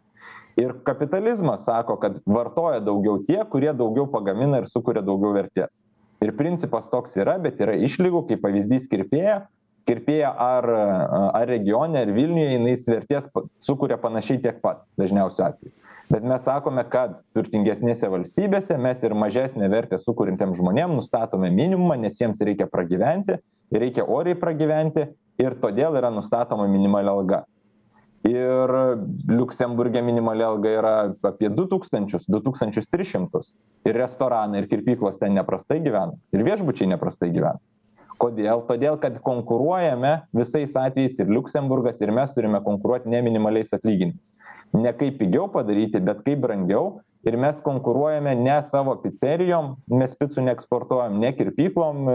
[0.57, 5.83] Ir kapitalizmas sako kad vartoja daugiau tie kurie daugiau pagamina ir sukuria daugiau vertės.
[6.23, 9.43] Ir principas toks yra bet yra išlygų kaip pavyzdys kirpėja.
[9.87, 13.29] Kirpėja ar ar regione ar vilniuje jinai vertės
[13.63, 15.75] sukuria panašiai tiek pat dažniausiu atveju.
[16.11, 22.19] Bet mes sakome kad turtingesnėse valstybėse mes ir mažesnę vertę sukuriantiem žmonėm nustatome minimumą nes
[22.19, 23.37] jiems reikia pragyventi
[23.71, 25.05] reikia oriai pragyventi
[25.41, 27.43] ir todėl yra nustatoma minimali alga.
[28.27, 28.73] Ir
[29.29, 30.93] liuksemburge minimali alga yra
[31.29, 33.53] apie du tūkstančius du tūkstančius tris šimtus
[33.87, 37.61] ir restoranai ir kirpyklos ten neprastai gyvena ir viešbučiai neprastai gyvena.
[38.17, 38.63] Kodėl?
[38.65, 44.33] Todėl kad konkuruojame visais atvejais ir liuksemburgas ir mes turime konkuruot ne minimaliais atlyginimais.
[44.73, 46.97] Ne kaip pigiau padaryti bet kaip brangiau
[47.27, 52.07] ir mes konkuruojame ne savo picerijom mes picų neeksportuojam ne kirpyklom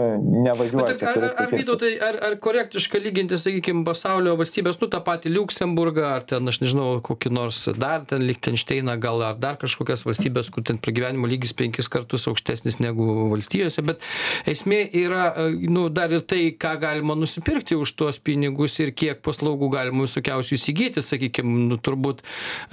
[0.43, 5.31] nevažiuoja Bet ar, ar, Vytautai, ar, ar korektiška lyginti, sakykime, pasaulio valstybės, nu tą patį
[5.33, 10.49] Luxemburgą, ar ten, aš nežinau, kokį nors dar ten Liechtensteiną, gal ar dar kažkokias valstybės,
[10.53, 14.03] kur ten pragyvenimo lygis penkis kartus aukštesnis negu valstijose, bet
[14.49, 15.27] esmė yra,
[15.61, 20.57] nu, dar ir tai, ką galima nusipirkti už tuos pinigus ir kiek paslaugų galima visokiausių
[20.57, 22.23] įsigyti, sakykime, nu, turbūt,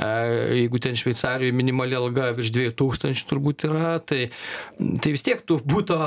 [0.00, 4.30] jeigu ten Šveicarijoje minimali alga virš dviejų tūkstančių turbūt yra tai
[5.02, 5.98] tai vis tiek tu buto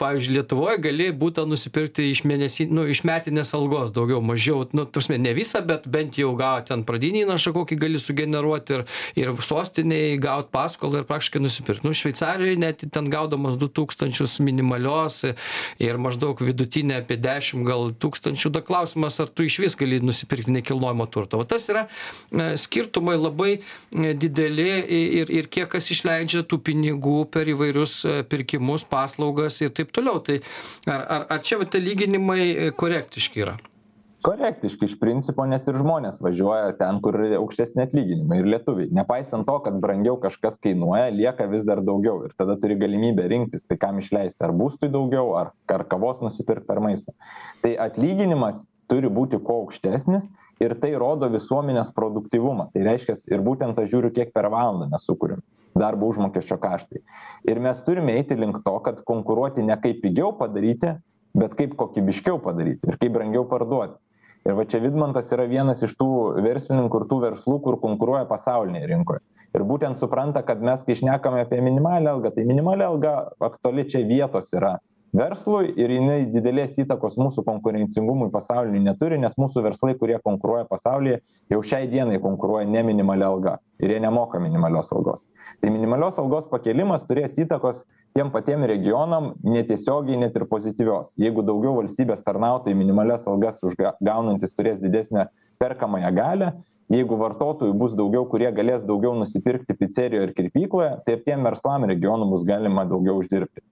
[0.00, 4.98] pavyzdžiui lietuvoj gali butą nusipirkti iš mėnesi nu iš metinės algos daugiau mažiau nu ta
[4.98, 8.84] prasme ne visą bet bent jau gaut ten pradinį įnašą kokį gali sugeneruot ir
[9.18, 11.84] ir sostinėj gaut paskolą ir praktiškai nusipirkt.
[11.86, 15.22] Nu šveicarijoj net ten gaudamas du tūkstančius minimalios
[15.82, 21.06] ir maždaug vidutinę apie dešim gal tūkstančių da klausimas ar tu išvis gali nusipirkti nekilnojamo
[21.12, 21.40] turto.
[21.42, 21.86] Va tas yra
[22.60, 23.52] skirtumai labai
[23.92, 27.98] dideli ir ir kiek kas išleidžia tų pinigų per įvairius
[28.30, 30.22] pirkimus paslaugas ir taip toliau.
[30.24, 30.40] Tai
[30.86, 33.58] ar ar ar čia va tie lyginimai korektiški yra?
[34.22, 38.90] Korektiški iš principo nes ir žmonės važiuoja ten kur aukštesni atlyginimai ir lietuviai.
[38.94, 42.20] Nepaisant to kad brangiau kažkas kainuoja lieka vis dar daugiau.
[42.28, 46.70] Ir tada turi galimybę rinktis tai kam išleisti ar būstui daugiau ar ar kavos nusipirkt
[46.70, 47.16] ar maisto.
[47.66, 50.30] Tai atlyginimas turi būti kuo aukštesnis
[50.62, 52.68] ir tai rodo visuomenės produktyvumą.
[52.70, 55.42] Tai reiškias ir būtent aš žiūriu kiek per valandą mes sukuriam
[55.78, 57.02] darbo užmokesčio kaštai.
[57.48, 60.96] Ir mes turime eiti link to kad konkuruoti ne kaip pigiau padaryti
[61.34, 63.96] bet kaip kokybiškiau padaryti ir kaip brangiau parduoti.
[64.46, 66.08] Ir va čia vidmantas yra vienas iš tų
[66.42, 69.22] verslininkų ir tų verslų kur konkuruoja pasaulinėj rinkoj
[69.56, 74.04] ir būtent supranta kad mes kai šnekame apie minimalią algą tai minimali alga aktuali čia
[74.08, 74.78] vietos yra
[75.16, 81.18] verslui ir jinai didelės įtakos mūsų konkurencingumui pasauliniui neturi nes mūsų verslai kurie konkuruoja pasaulyje
[81.52, 85.24] jau šiai dienai konkuruoja ne minimalia alga ir jie nemoka minimalios algos.
[85.60, 87.84] Tai minimalios algos pakėlimas turės įtakos
[88.16, 91.12] tiem patiem regionam netiesiogiai net ir pozityvios.
[91.20, 95.28] Jeigu daugiau valstybės tarnautojai minimalias algas už ga gaunantys turės didesnę
[95.60, 96.52] perkamąją galią
[96.92, 101.86] jeigu vartotojų bus daugiau kurie galės daugiau nusipirkti picerijoj ar kirpykloje tai ir tiem verslam
[101.88, 103.64] regionų bus galima daugiau uždirbti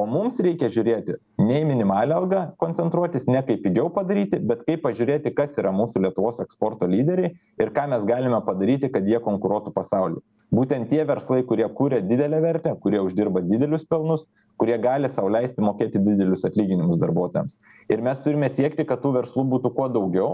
[0.00, 4.84] o mums reikia žiūrėti ne į minimalią algą koncentruotis ne kaip pigiau padaryti bet kaip
[4.86, 9.74] pažiūrėti kas yra mūsų lietuvos eksporto lyderiai ir ką mes galime padaryti kad jie konkuruotų
[9.76, 10.22] pasauly
[10.54, 14.26] būtent tie verslai kurie kuria didelę vertę kurie uždirba didelius pelnus
[14.60, 17.56] kurie gali sau leisti mokėti didelius atlyginimus darbuotojams.
[17.88, 20.32] Ir mes turime siekti kad tų verslų būtų kuo daugiau.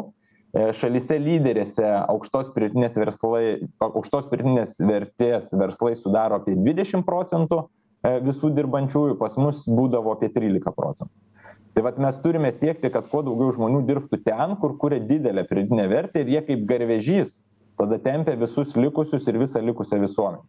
[0.56, 3.42] Šalyse lyderėse aukštos pridėtinės verslai
[3.82, 7.66] aukštos pridėtinės vertės verslai sudaro apie dvidešim procentų
[8.26, 11.12] visų dirbančiųjų pas mus būdavo apie trylika procentų.
[11.76, 15.88] Tai vat mes turime siekti kad kuo daugiau žmonių dirbtų ten kur kuria didelę pridėtinę
[15.92, 17.42] vertę ir jie kaip garvežys
[17.76, 20.44] tada tempia visus likusius ir visą likusią visuomenę.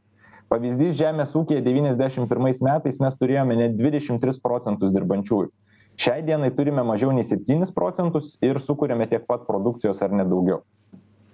[0.48, 5.52] Pavyzdys žemės devyniasdešim pirmais metais mes turėjome net dvidešim tris procentus dirbančiųjų.
[6.00, 10.62] Šiai dienai turime mažiau nei septynis procentus ir sukuriame tiek pat produkcijos ar net daugiau.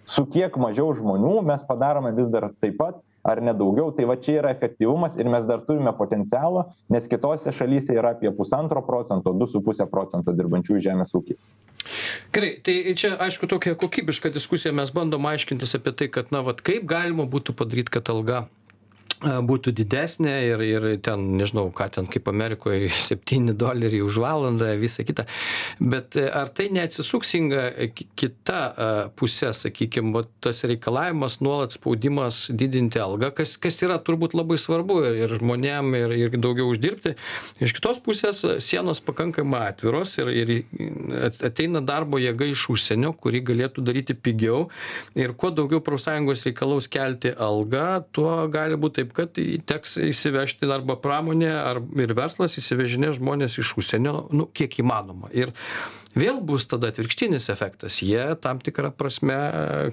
[0.06, 4.16] Su kiek mažiau žmonių mes padarome vis dar taip pat ar ne daugiau tai va
[4.20, 9.34] čia yra efektyvumas ir mes dar turime potencialo nes kitose šalyse yra apie pusantro procento
[9.34, 11.38] du su puse procento dirbančiųjų žemės ūky
[12.36, 16.62] gerai tai čia aišku tokia kokybiška diskusija mes bandom aiškintis apie tai kad na vat
[16.62, 18.44] kaip galima būtų padaryt kad alga
[19.24, 25.04] būtų didesnė ir ir ten nežinau ką ten kaip amerikoj septyni doleriai už valandą visa
[25.04, 25.26] kita.
[25.80, 27.64] Bet ar tai neatsisuks inga
[28.20, 28.60] kita
[29.16, 35.00] puse sakykim vat tas reikalavimas nuolat spaudimas didinti algą kas kas yra turbūt labai svarbu
[35.24, 37.16] ir žmonėm ir ir daugiau uždirbti.
[37.64, 40.54] Iš kitos pusės sienos pakankamai atviros ir ir
[41.44, 44.68] ateina darbo jėga iš užsienio kuri galėtų daryti pigiau.
[45.16, 49.38] Ir kuo daugiau profsąjungos reikalaus kelti algą tuo gali būt taip kad
[49.70, 55.32] teks įsivežti arba pramonė ar ir verslas įsivežinės žmones iš užsienio nu kiek įmanoma.
[55.36, 55.54] Ir
[56.18, 58.02] vėl bus tada atvirkštinis efektas.
[58.06, 59.40] Jie tam tikra prasme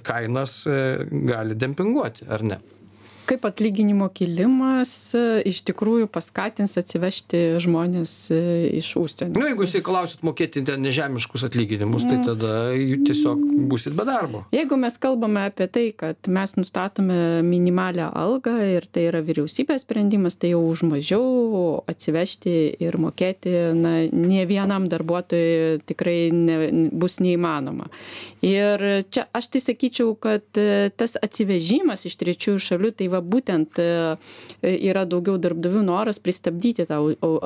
[0.05, 0.77] kainas e,
[1.27, 2.61] gali dempinguoti ar ne
[3.31, 8.39] kaip atlyginimo kilimas e, iš tikrųjų paskatins atsivežti žmones e,
[8.81, 9.39] iš užsienio.
[9.39, 12.25] Nu, jeigu jūs reikalausit mokėti ten nežemiškus atlyginimus, tai mm.
[12.27, 12.55] tada
[13.07, 14.43] tiesiog busit be darbo.
[14.55, 20.35] Jeigu mes kalbame apie tai, kad mes nustatome minimalią algą ir tai yra vyriausybės sprendimas,
[20.41, 26.59] tai jau už mažiau atsivežti ir mokėti, na, ne vienam darbuotojui tikrai ne,
[26.91, 27.87] bus neįmanoma.
[28.43, 33.79] Ir čia aš tai sakyčiau, kad e, tas atsivežimas iš trečiųjų šalių tai va būtent
[33.81, 33.87] e,
[34.61, 36.99] yra daugiau darbdavių noras pristabdyti tą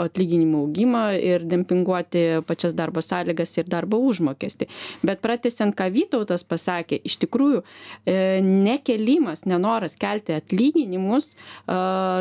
[0.05, 4.69] atlyginimų augimą ir dempinguoti pačias darbo sąlygas ir darbo užmokestį.
[5.05, 11.35] Bet pratesiant, ką Vytautas pasakė, iš tikrųjų e, nekelimas, nenoras kelti atlyginimus e,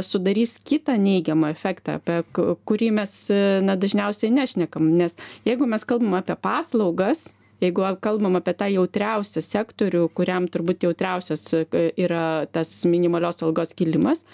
[0.07, 2.21] sudarys kitą neigiamą efektą, apie
[2.69, 3.17] kurį mes
[3.65, 4.93] na, dažniausiai nešnekam.
[4.99, 7.29] Nes jeigu mes kalbam apie paslaugas,
[7.63, 11.65] jeigu kalbam apie tą jautriausią sektorių kuriam turbūt jautriausias e,
[12.07, 14.25] yra tas minimalios algos kilimas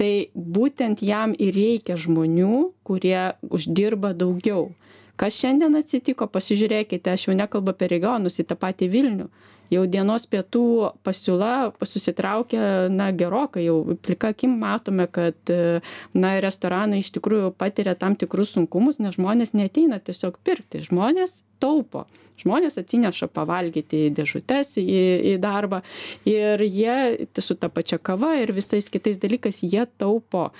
[0.00, 4.70] tai būtent jam ir reikia žmonių kurie uždirba daugiau.
[5.18, 9.26] Kas šiandien atsitiko pasižiūrėkite aš jau nekalbu apie regionus į tą patį vilnių
[9.72, 13.80] jau dienos pietų pasiūla susitraukia na gerokai jau.
[14.04, 15.80] Plika akim matome kad e,
[16.14, 20.84] na restoranai iš tikrųjų patiria tam tikrus sunkumus nes žmonės neateina tiesiog pirkti.
[20.86, 22.06] Žmonės taupo.
[22.38, 25.00] Žmonės atsineša pavalgyti į dėžutes į
[25.32, 25.80] į darbą
[26.28, 30.52] ir jie su ta pačia kava ir visais kitais dalykais jie taupo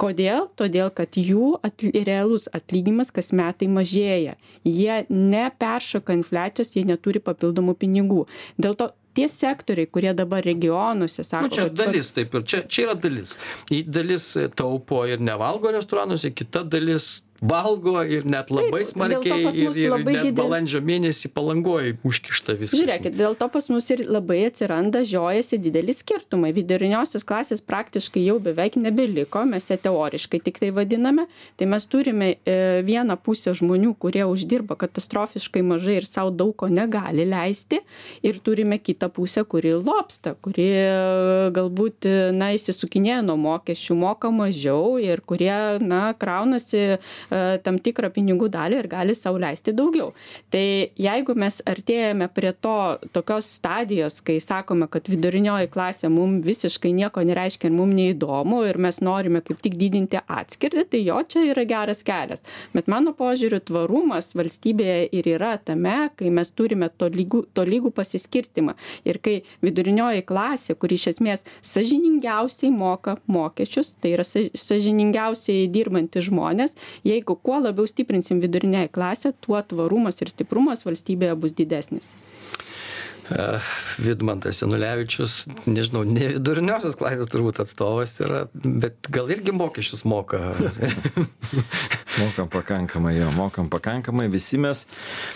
[0.00, 0.48] kodėl?
[0.58, 4.36] Todėl kad jų atly realus atlyginimas kas metai mažėja.
[4.64, 8.24] Jie neperšoka infliacijos jie neturi papildomų pinigų.
[8.60, 12.86] Dėl to tie sektoriai kurie dabar regionuose sako nu, čia dalis taip ir čia čia
[12.88, 13.36] yra dalis.
[13.70, 17.10] Dalis taupo ir nevalgo restoranuose kita dalis
[17.40, 20.34] valgo ir net labai smarkiai ir, ir net didel...
[20.36, 22.76] balandžio mėnesį palangoj užkišta viskas.
[22.76, 26.52] Žiūrėkit, dėl to pas mus ir labai atsiranda žiojasi dideli skirtumai.
[26.56, 31.26] Viduriniosios klasės praktiškai jau beveik nebeliko, mes ją teoriškai tik tai vadiname.
[31.56, 36.68] Tai mes turime e, vieną pusę žmonių, kurie uždirba katastrofiškai mažai ir savo daug ko
[36.68, 37.80] negali leisti.
[38.26, 40.92] Ir turime kitą pusę, kuri lopsta, kuri e,
[41.56, 47.29] galbūt, na, įsisukinėja nuo mokesčių, moka mažiau ir kurie, na, kraunasi E,
[47.64, 50.10] tam tikrą pinigų dalį ir gali sau leisti daugiau.
[50.50, 50.64] Tai
[50.98, 52.76] jeigu mes artėjame prie to
[53.14, 58.80] tokios stadijos, kai sakome, kad vidurinioji klasė mums visiškai nieko nereiškia ir mums neįdomu ir
[58.82, 62.42] mes norime kaip tik didinti atskirtį, tai jo čia yra geras kelias.
[62.74, 68.76] Bet mano požiūriu, tvarumas valstybėje ir yra tame, kai mes turime tolygų, tolygų pasiskirstimą
[69.08, 76.76] ir kai vidurinioji klasė, kuri iš esmės sažiningiausiai moka mokesčius, tai yra sažiningiausiai dirbantis žmonės,
[77.06, 82.12] jie jeigu kuo labiau stiprinsim viduriniąją klasę tuo tvarumas ir stiprumas valstybėje bus didesnis
[83.98, 90.40] Vidmantas Janulevičius, nežinau, ne viduriniosios klasės turbūt atstovas yra, bet gal irgi mokesčius moka.
[92.22, 94.82] mokam pakankamai, jo, mokam pakankamai, visi mes.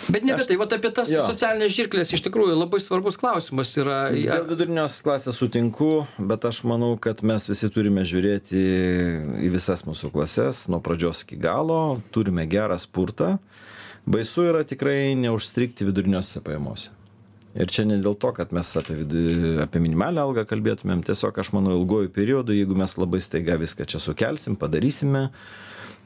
[0.09, 1.23] Bet ne, aš, bet tai va apie tas jo.
[1.29, 4.01] socialinės žirklės iš tikrųjų labai svarbus klausimas yra.
[4.11, 8.65] Dėl vidurinios klasės sutinku, bet aš manau, kad mes visi turime žiūrėti
[9.45, 13.37] į visas mūsų klases nuo pradžios iki galo, turime gerą spurtą.
[14.05, 16.91] Baisu yra tikrai neužstrikti viduriniuose pajamuose
[17.55, 21.53] ir čia ne dėl to kad mes apie vidu apie minimalią algą kalbėtumėm tiesiog aš
[21.55, 25.29] manau ilguoju periodu jeigu mes labai staiga viską čia sukelsim padarysime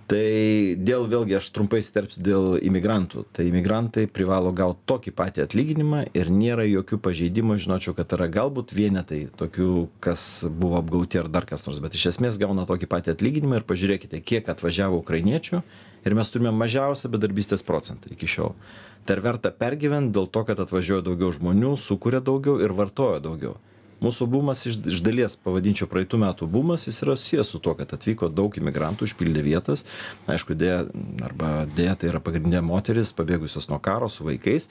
[0.09, 3.25] tai dėl vėlgi aš trumpai įsiterpsiu dėl imigrantų.
[3.35, 8.73] Tai imigrantai privalo gaut tokį patį atlyginimą ir nėra jokių pažeidimų žinočiau kad yra galbūt
[8.73, 9.69] vienetai tokių
[10.03, 13.67] kas buvo apgauti ar dar kas nors bet iš esmės gauna tokį patį atlyginimą ir
[13.69, 15.61] pažiūrėkite kiek atvažiavo ukrainiečių
[16.05, 18.55] ir mes turime mažiausią bedarbystės procentą iki šiol
[19.09, 23.55] tai ar verta pergyvent dėl to kad atvažiuoja daugiau žmonių sukuria daugiau ir vartoja daugiau.
[23.99, 27.91] Mūsų bumas iš iš dalies pavadinčiau praeitų metų bumas jis yra susijęs su tuo kad
[27.97, 29.83] atvyko daug imigrantų užpildė vietas.
[30.29, 30.83] Aišku deja
[31.25, 34.69] arba deja tai yra pagrinde moterys pabėgusios nuo karo su vaikais.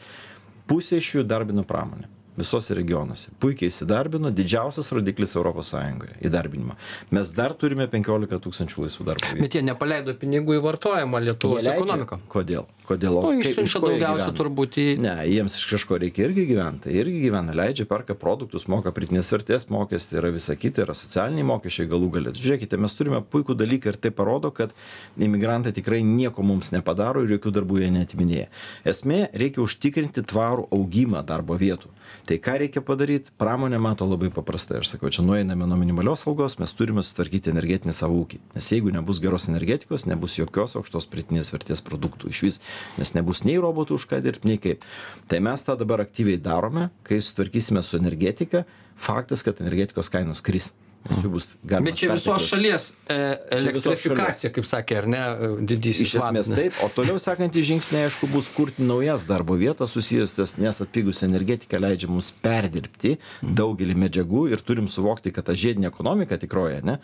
[0.71, 3.33] Pusė iš jų įdarbino pramonę visuose regionuose.
[3.43, 6.79] Puikiai įsidarbino didžiausias rodiklis europos sąjungoje įdarbinimo.
[7.15, 9.45] Mes dar turime penkiolika tūkstančių laisvų darbo vietų.
[9.45, 12.21] Bet jie nepaleido pinigų į vartojimą lietuvos ekonomiką.
[12.33, 12.67] Kodėl?
[12.89, 13.19] Kodėl?
[13.21, 16.87] O išsiunčia daugiausia turbūt į ne jiems iš kažko reikia irgi gyvent.
[16.87, 21.45] Tai irgi gyvena leidžia perka produktus moka pridėtinės vertės mokestį yra visa kita yra socialiniai
[21.51, 22.33] mokesčiai galų gale.
[22.39, 24.73] Žiūrėkite mes turime puikų dalyką ir tai parodo kad
[25.21, 28.49] imigrantai tikrai nieko mums nepadaro ir jokių darbų jie neatiminėja.
[28.89, 31.93] Esmė reikia užtikrinti tvarų augimą darbo vietų
[32.29, 33.31] tai ką reikia padaryt?
[33.41, 34.83] Pramonė mato labai paprastai.
[34.83, 38.41] Aš sakau čia nueiname nuo minimalios algos mes turime sutvarkyti energetinį savo ūkį.
[38.57, 42.33] Nes jeigu nebus geros energetikos nebus jokios aukštos pridėtinės vertės produktų.
[42.35, 42.61] Išvis
[43.01, 44.85] nes nebus nei robotų už ką dirbt nei kaip.
[45.33, 48.67] Tai mes tą dabar aktyviai darome kai sutvarkysime su energetika.
[48.99, 50.75] Faktas kad energetikos kainos kris
[51.09, 53.19] nes jų bus galimas Bet čia visos šalies e,
[53.59, 55.23] elektrifikacija, kaip sakė, ar ne,
[55.71, 56.61] didysis Iš esmės vadas.
[56.61, 61.81] taip, o toliau sekantys žingsniai, aišku, bus kurti naujas darbo vietas susijusias, nes atpigus energetika
[61.81, 66.99] leidžia mums perdirbti daugelį medžiagų ir turim suvokti, kad ta žiedinė ekonomika tikroje, ne,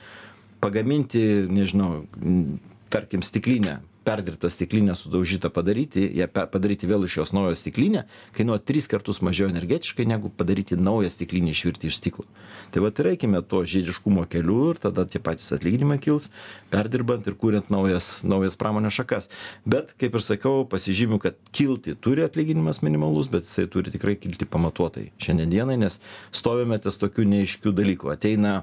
[0.65, 2.05] pagaminti, nežinau,
[2.93, 8.05] tarkim, stiklinę, perdirbtą stiklinę sudaužytą padaryti, ją padaryti vėl iš jos naują stiklinę,
[8.37, 12.27] kainuoja tris kartus mažiau energetiškai, negu padaryti naują stiklinę išvirti iš stiklo.
[12.75, 16.31] Tai va, reikime to žiediškumo keliu ir tada tie patys atlyginimai kils,
[16.73, 19.31] perdirbant ir kuriant naujas, naujas pramonės šakas.
[19.65, 24.49] Bet, kaip ir sakiau, pasižymiu, kad kilti turi atlyginimas minimalus, bet jisai turi tikrai kilti
[24.49, 26.01] pamatuotai šiandienai, nes
[26.35, 28.13] stovime ties tokių neiškių dalykų.
[28.15, 28.61] Ateina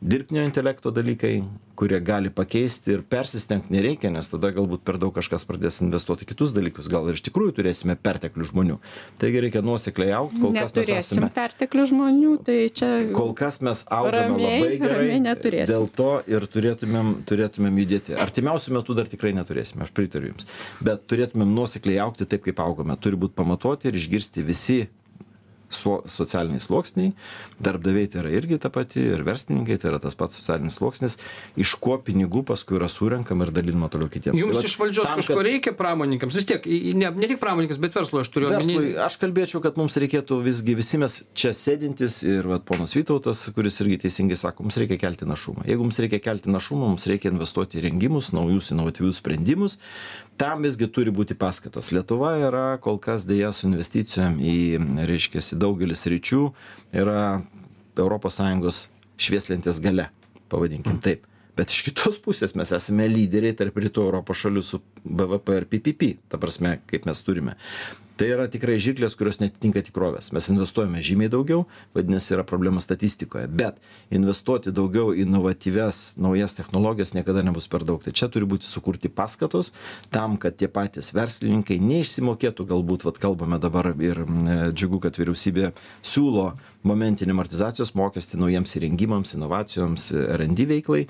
[0.00, 1.42] dirbtinio intelekto dalykai,
[1.78, 6.30] kurie gali pakeisti ir persistengti nereikia, nes tada galbūt per daug kažkas pradės investuoti į
[6.32, 8.76] kitus dalykus, gal ir iš tikrųjų turėsime perteklių žmonių.
[9.22, 11.30] Taigi reikia nuosekliai aukti, kol kas mes esame.
[11.34, 14.98] perteklių žmonių, tai čia Kol kas mes augame Ramiai- labai gerai.
[15.20, 15.66] ramiai.
[15.70, 18.18] Dėl to ir turėtumėm, turėtumėm judėti.
[18.18, 20.46] Artimiausių metų dar tikrai neturėsime, aš pritariu Jums.
[20.82, 22.96] Bet turėtumėm nuosekliai aukti taip, kaip augome.
[22.98, 24.88] Turi būti pamatuoti ir išgirsti visi
[25.68, 27.12] so, socialiniai sluoksniai.
[27.60, 31.16] Darbdaviai tai yra irgi ta pati, ir verslininkai tai yra tas pats socialinis sluoksnis,
[31.58, 34.38] iš ko pinigų paskui yra surenkama ir dalinama toliau kitiems.
[34.38, 37.80] Jums Tai iš valdžios tam, kažko kad- reikia pramoninkams, vis tiek, ne, ne tik pramoninkams,
[37.82, 38.94] bet verslo aš turiu omeny.
[38.96, 43.80] aš kalbėčiau, kad mums reikėtų visgi visi mes čia sėdintis ir vat, ponas Vytautas, kuris
[43.82, 45.66] irgi teisingai sako, mums reikia kelti našumą.
[45.66, 49.78] Jeigu mums reikia kelti našumą, mums reikia investuoti į rengimus, naujus inovatyvius sprendimus.
[50.38, 51.90] Tam visgi turi būti paskatos.
[51.90, 54.58] Lietuva yra kol kas dėja su investicijom į,
[55.08, 56.44] reiškia, daugelis ryčių
[56.94, 57.42] yra
[57.98, 58.84] ES
[59.18, 60.06] švieslentės gale,
[60.46, 61.24] pavadinkim taip.
[61.58, 64.78] Bet iš kitos pusės mes esame lyderiai tarp rytų Europos šalių su
[65.08, 67.56] BVP ir PPP, ta prasme, kaip mes turime.
[68.18, 70.32] Tai yra tikrai žirklės, kurios netitinka tikrovės.
[70.34, 73.46] Mes investuojame žymiai daugiau, vadinasi, yra problema statistikoje.
[73.46, 73.76] Bet
[74.10, 78.02] investuoti daugiau į inovatyves, naujas technologijas niekada nebus per daug.
[78.02, 79.70] Tai čia turi būti sukurti paskatos
[80.10, 84.24] tam, kad tie patys verslininkai neišsimokėtų, galbūt, vad kalbame dabar ir
[84.74, 85.70] džiugu, kad vyriausybė
[86.02, 86.48] siūlo
[86.90, 91.04] momentinį amortizacijos mokestį naujiems įrengimams, inovacijoms, R&D veiklai,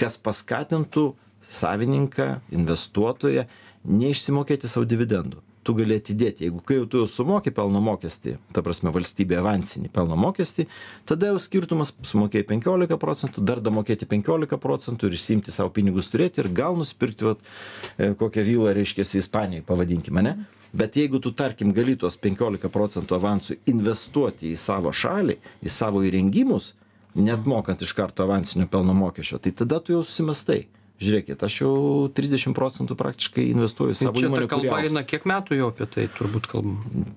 [0.00, 1.10] kas paskatintų
[1.48, 3.48] savininką, investuotoją
[3.84, 6.44] neišsimokėti savo dividendų tu gali atidėti.
[6.46, 10.66] Jeigu kai jau tu jau sumoki pelno mokestį, ta prasme valstybė avansinį pelno mokestį,
[11.08, 16.42] tada jau skirtumas sumokėjai 15 procentų, dar damokėti 15 procentų ir išsimti savo pinigus turėti
[16.42, 17.40] ir gal nusipirkti vat,
[17.96, 20.36] e, kokią vylą, reiškia, Ispanijai, pavadinkime, ne?
[20.74, 26.02] Bet jeigu tu, tarkim, gali tuos 15 procentų avansų investuoti į savo šalį, į savo
[26.02, 26.72] įrengimus,
[27.14, 30.64] net mokant iš karto avansinio pelno mokesčio, tai tada tu jau susimastai.
[31.02, 31.70] Žiūrėkit, aš jau
[32.14, 34.46] 30 procentų praktiškai investuoju Tai savo įmonę.
[34.46, 34.92] kuri augs.
[34.94, 36.76] eina kiek metų jau apie tai turbūt kalbam.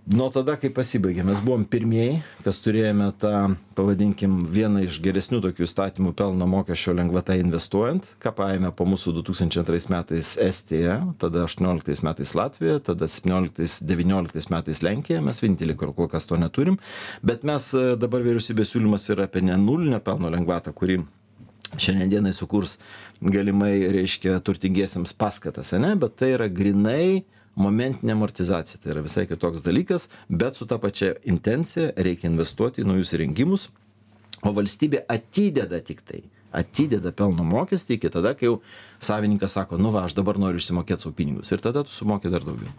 [0.09, 5.67] Nuo tada, kai pasibaigė, mes buvom pirmieji, kas turėjome tą, pavadinkim, vieną iš geresnių tokių
[5.67, 12.33] įstatymų pelno mokesčio lengvatą investuojant, ką paėmė po mūsų 2002 metais Estija, tada 18 metais
[12.33, 16.79] Latvija, tada 17-19 metais Lenkija, mes vienintelį kur kol kas to neturim,
[17.21, 20.97] bet mes e, dabar vyriausybės siūlymas yra apie nenulinę pelno lengvatą, kuri
[21.75, 22.77] šiandien dienai sukurs
[23.21, 27.25] galimai, reiškia, turtingiesiems paskatas, ne, bet tai yra grinai
[27.57, 32.89] momentinė amortizacija, tai yra visai kitoks dalykas, bet su ta pačia intencija reikia investuoti į
[32.91, 33.69] naujus įrengimus,
[34.45, 36.23] o valstybė atideda tik tai
[36.57, 38.59] atideda pelno mokestį iki tada, kai jau
[39.03, 41.51] savininkas sako, nu va, aš dabar noriu išsimokėti savo pinigus.
[41.51, 42.71] Ir tada tu sumokė dar daugiau.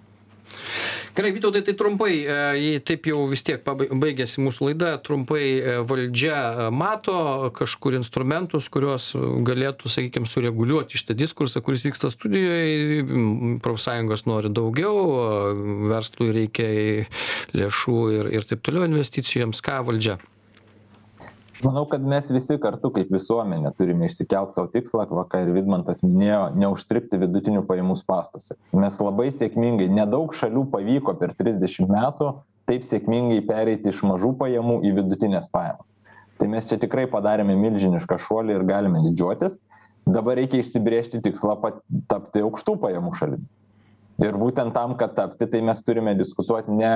[1.18, 5.74] Gerai, Vytautai, tai trumpai, e, jei taip jau vis tiek baigėsi mūsų laida, trumpai e,
[5.82, 7.16] valdžia e, mato
[7.58, 9.10] kažkur instrumentus, kuriuos
[9.48, 13.02] galėtų, sakykime, sureguliuoti šitą diskursą, kuris vyksta studijoje,
[13.66, 14.96] profsąjungos nori daugiau,
[15.90, 16.70] verslui reikia
[17.58, 20.20] lėšų ir, ir taip toliau investicijoms, ką valdžia.
[21.64, 26.04] Manau, kad mes visi kartu kaip visuomenė turime išsikelt savo tikslą, va, ką ir Vidmantas
[26.04, 28.54] minėjo, neužstripti vidutinių pajamų spastuose.
[28.78, 32.30] Mes labai sėkmingai, nedaug šalių pavyko per 30 metų
[32.70, 35.90] taip sėkmingai pereiti iš mažų pajamų į vidutinės pajamas.
[36.38, 39.58] Tai mes čia tikrai padarėme milžinišką šuolį ir galime didžiuotis.
[40.06, 43.48] Dabar reikia išsibriežti tikslą pat- tapti aukštų pajamų šalimi.
[44.18, 46.90] Ir būtent tam, kad tapti, tai mes turime diskutuoti ne,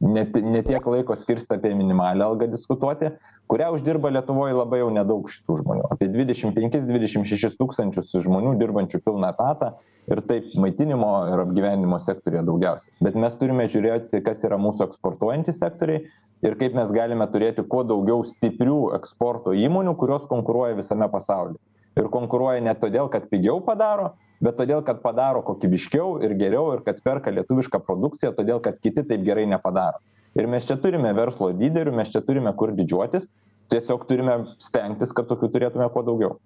[0.00, 3.10] ne, ne tiek laiko skirsti apie minimalią algą diskutuoti,
[3.52, 5.84] kurią uždirba Lietuvoje labai jau nedaug šitų žmonių.
[5.92, 9.74] Apie 25-26 tūkstančius žmonių dirbančių pilną etatą
[10.08, 12.96] ir taip maitinimo ir apgyvenimo sektorija daugiausiai.
[13.04, 16.06] Bet mes turime žiūrėti, kas yra mūsų eksportuojantys sektoriai,
[16.42, 21.60] ir kaip mes galime turėti kuo daugiau stiprių eksporto įmonių kurios konkuruoja visame pasauly
[21.98, 24.12] ir konkuruoja ne todėl kad pigiau padaro
[24.42, 29.04] bet todėl kad padaro kokybiškiau ir geriau ir kad perka lietuvišką produkciją todėl kad kiti
[29.06, 30.02] taip gerai nepadaro.
[30.34, 33.28] Ir mes čia turime verslo lyderių mes čia turime kur didžiuotis
[33.72, 36.38] tiesiog turime stengtis kad tokių turėtume kuo daugiau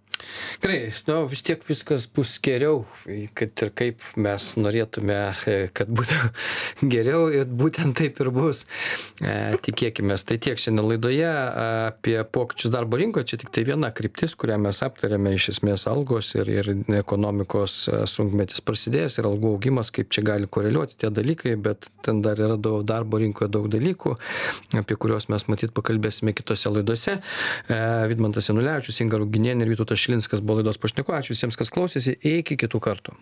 [0.61, 2.81] Gerai, nu, vis tiek viskas bus geriau,
[3.37, 5.18] kad ir kaip mes norėtume,
[5.77, 6.20] kad būtų
[6.95, 8.64] geriau ir būtent taip ir bus.
[9.20, 10.16] E, tikėkime.
[10.16, 13.29] Tai tiek šiandien laidoje apie pokyčius darbo rinkoje.
[13.33, 16.72] Čia tik tai viena kryptis, kurią mes aptarėme iš esmės algos ir, ir
[17.03, 22.24] ekonomikos e, sunkmetis prasidėjęs ir algų augimas, kaip čia gali koreliuoti tie dalykai, bet ten
[22.24, 24.16] dar yra daug darbo rinkoje daug dalykų,
[24.81, 27.16] apie kuriuos mes matyt pakalbėsime kitose laidose.
[27.19, 31.23] E, Vidmantas Janulevičius, Inga Ruginienė ir Vytautas Šilinskas buvo laidos pašnekovai.
[31.23, 32.19] Ačiū visiems, kas klausėsi.
[32.37, 33.17] Iki kitų kartų.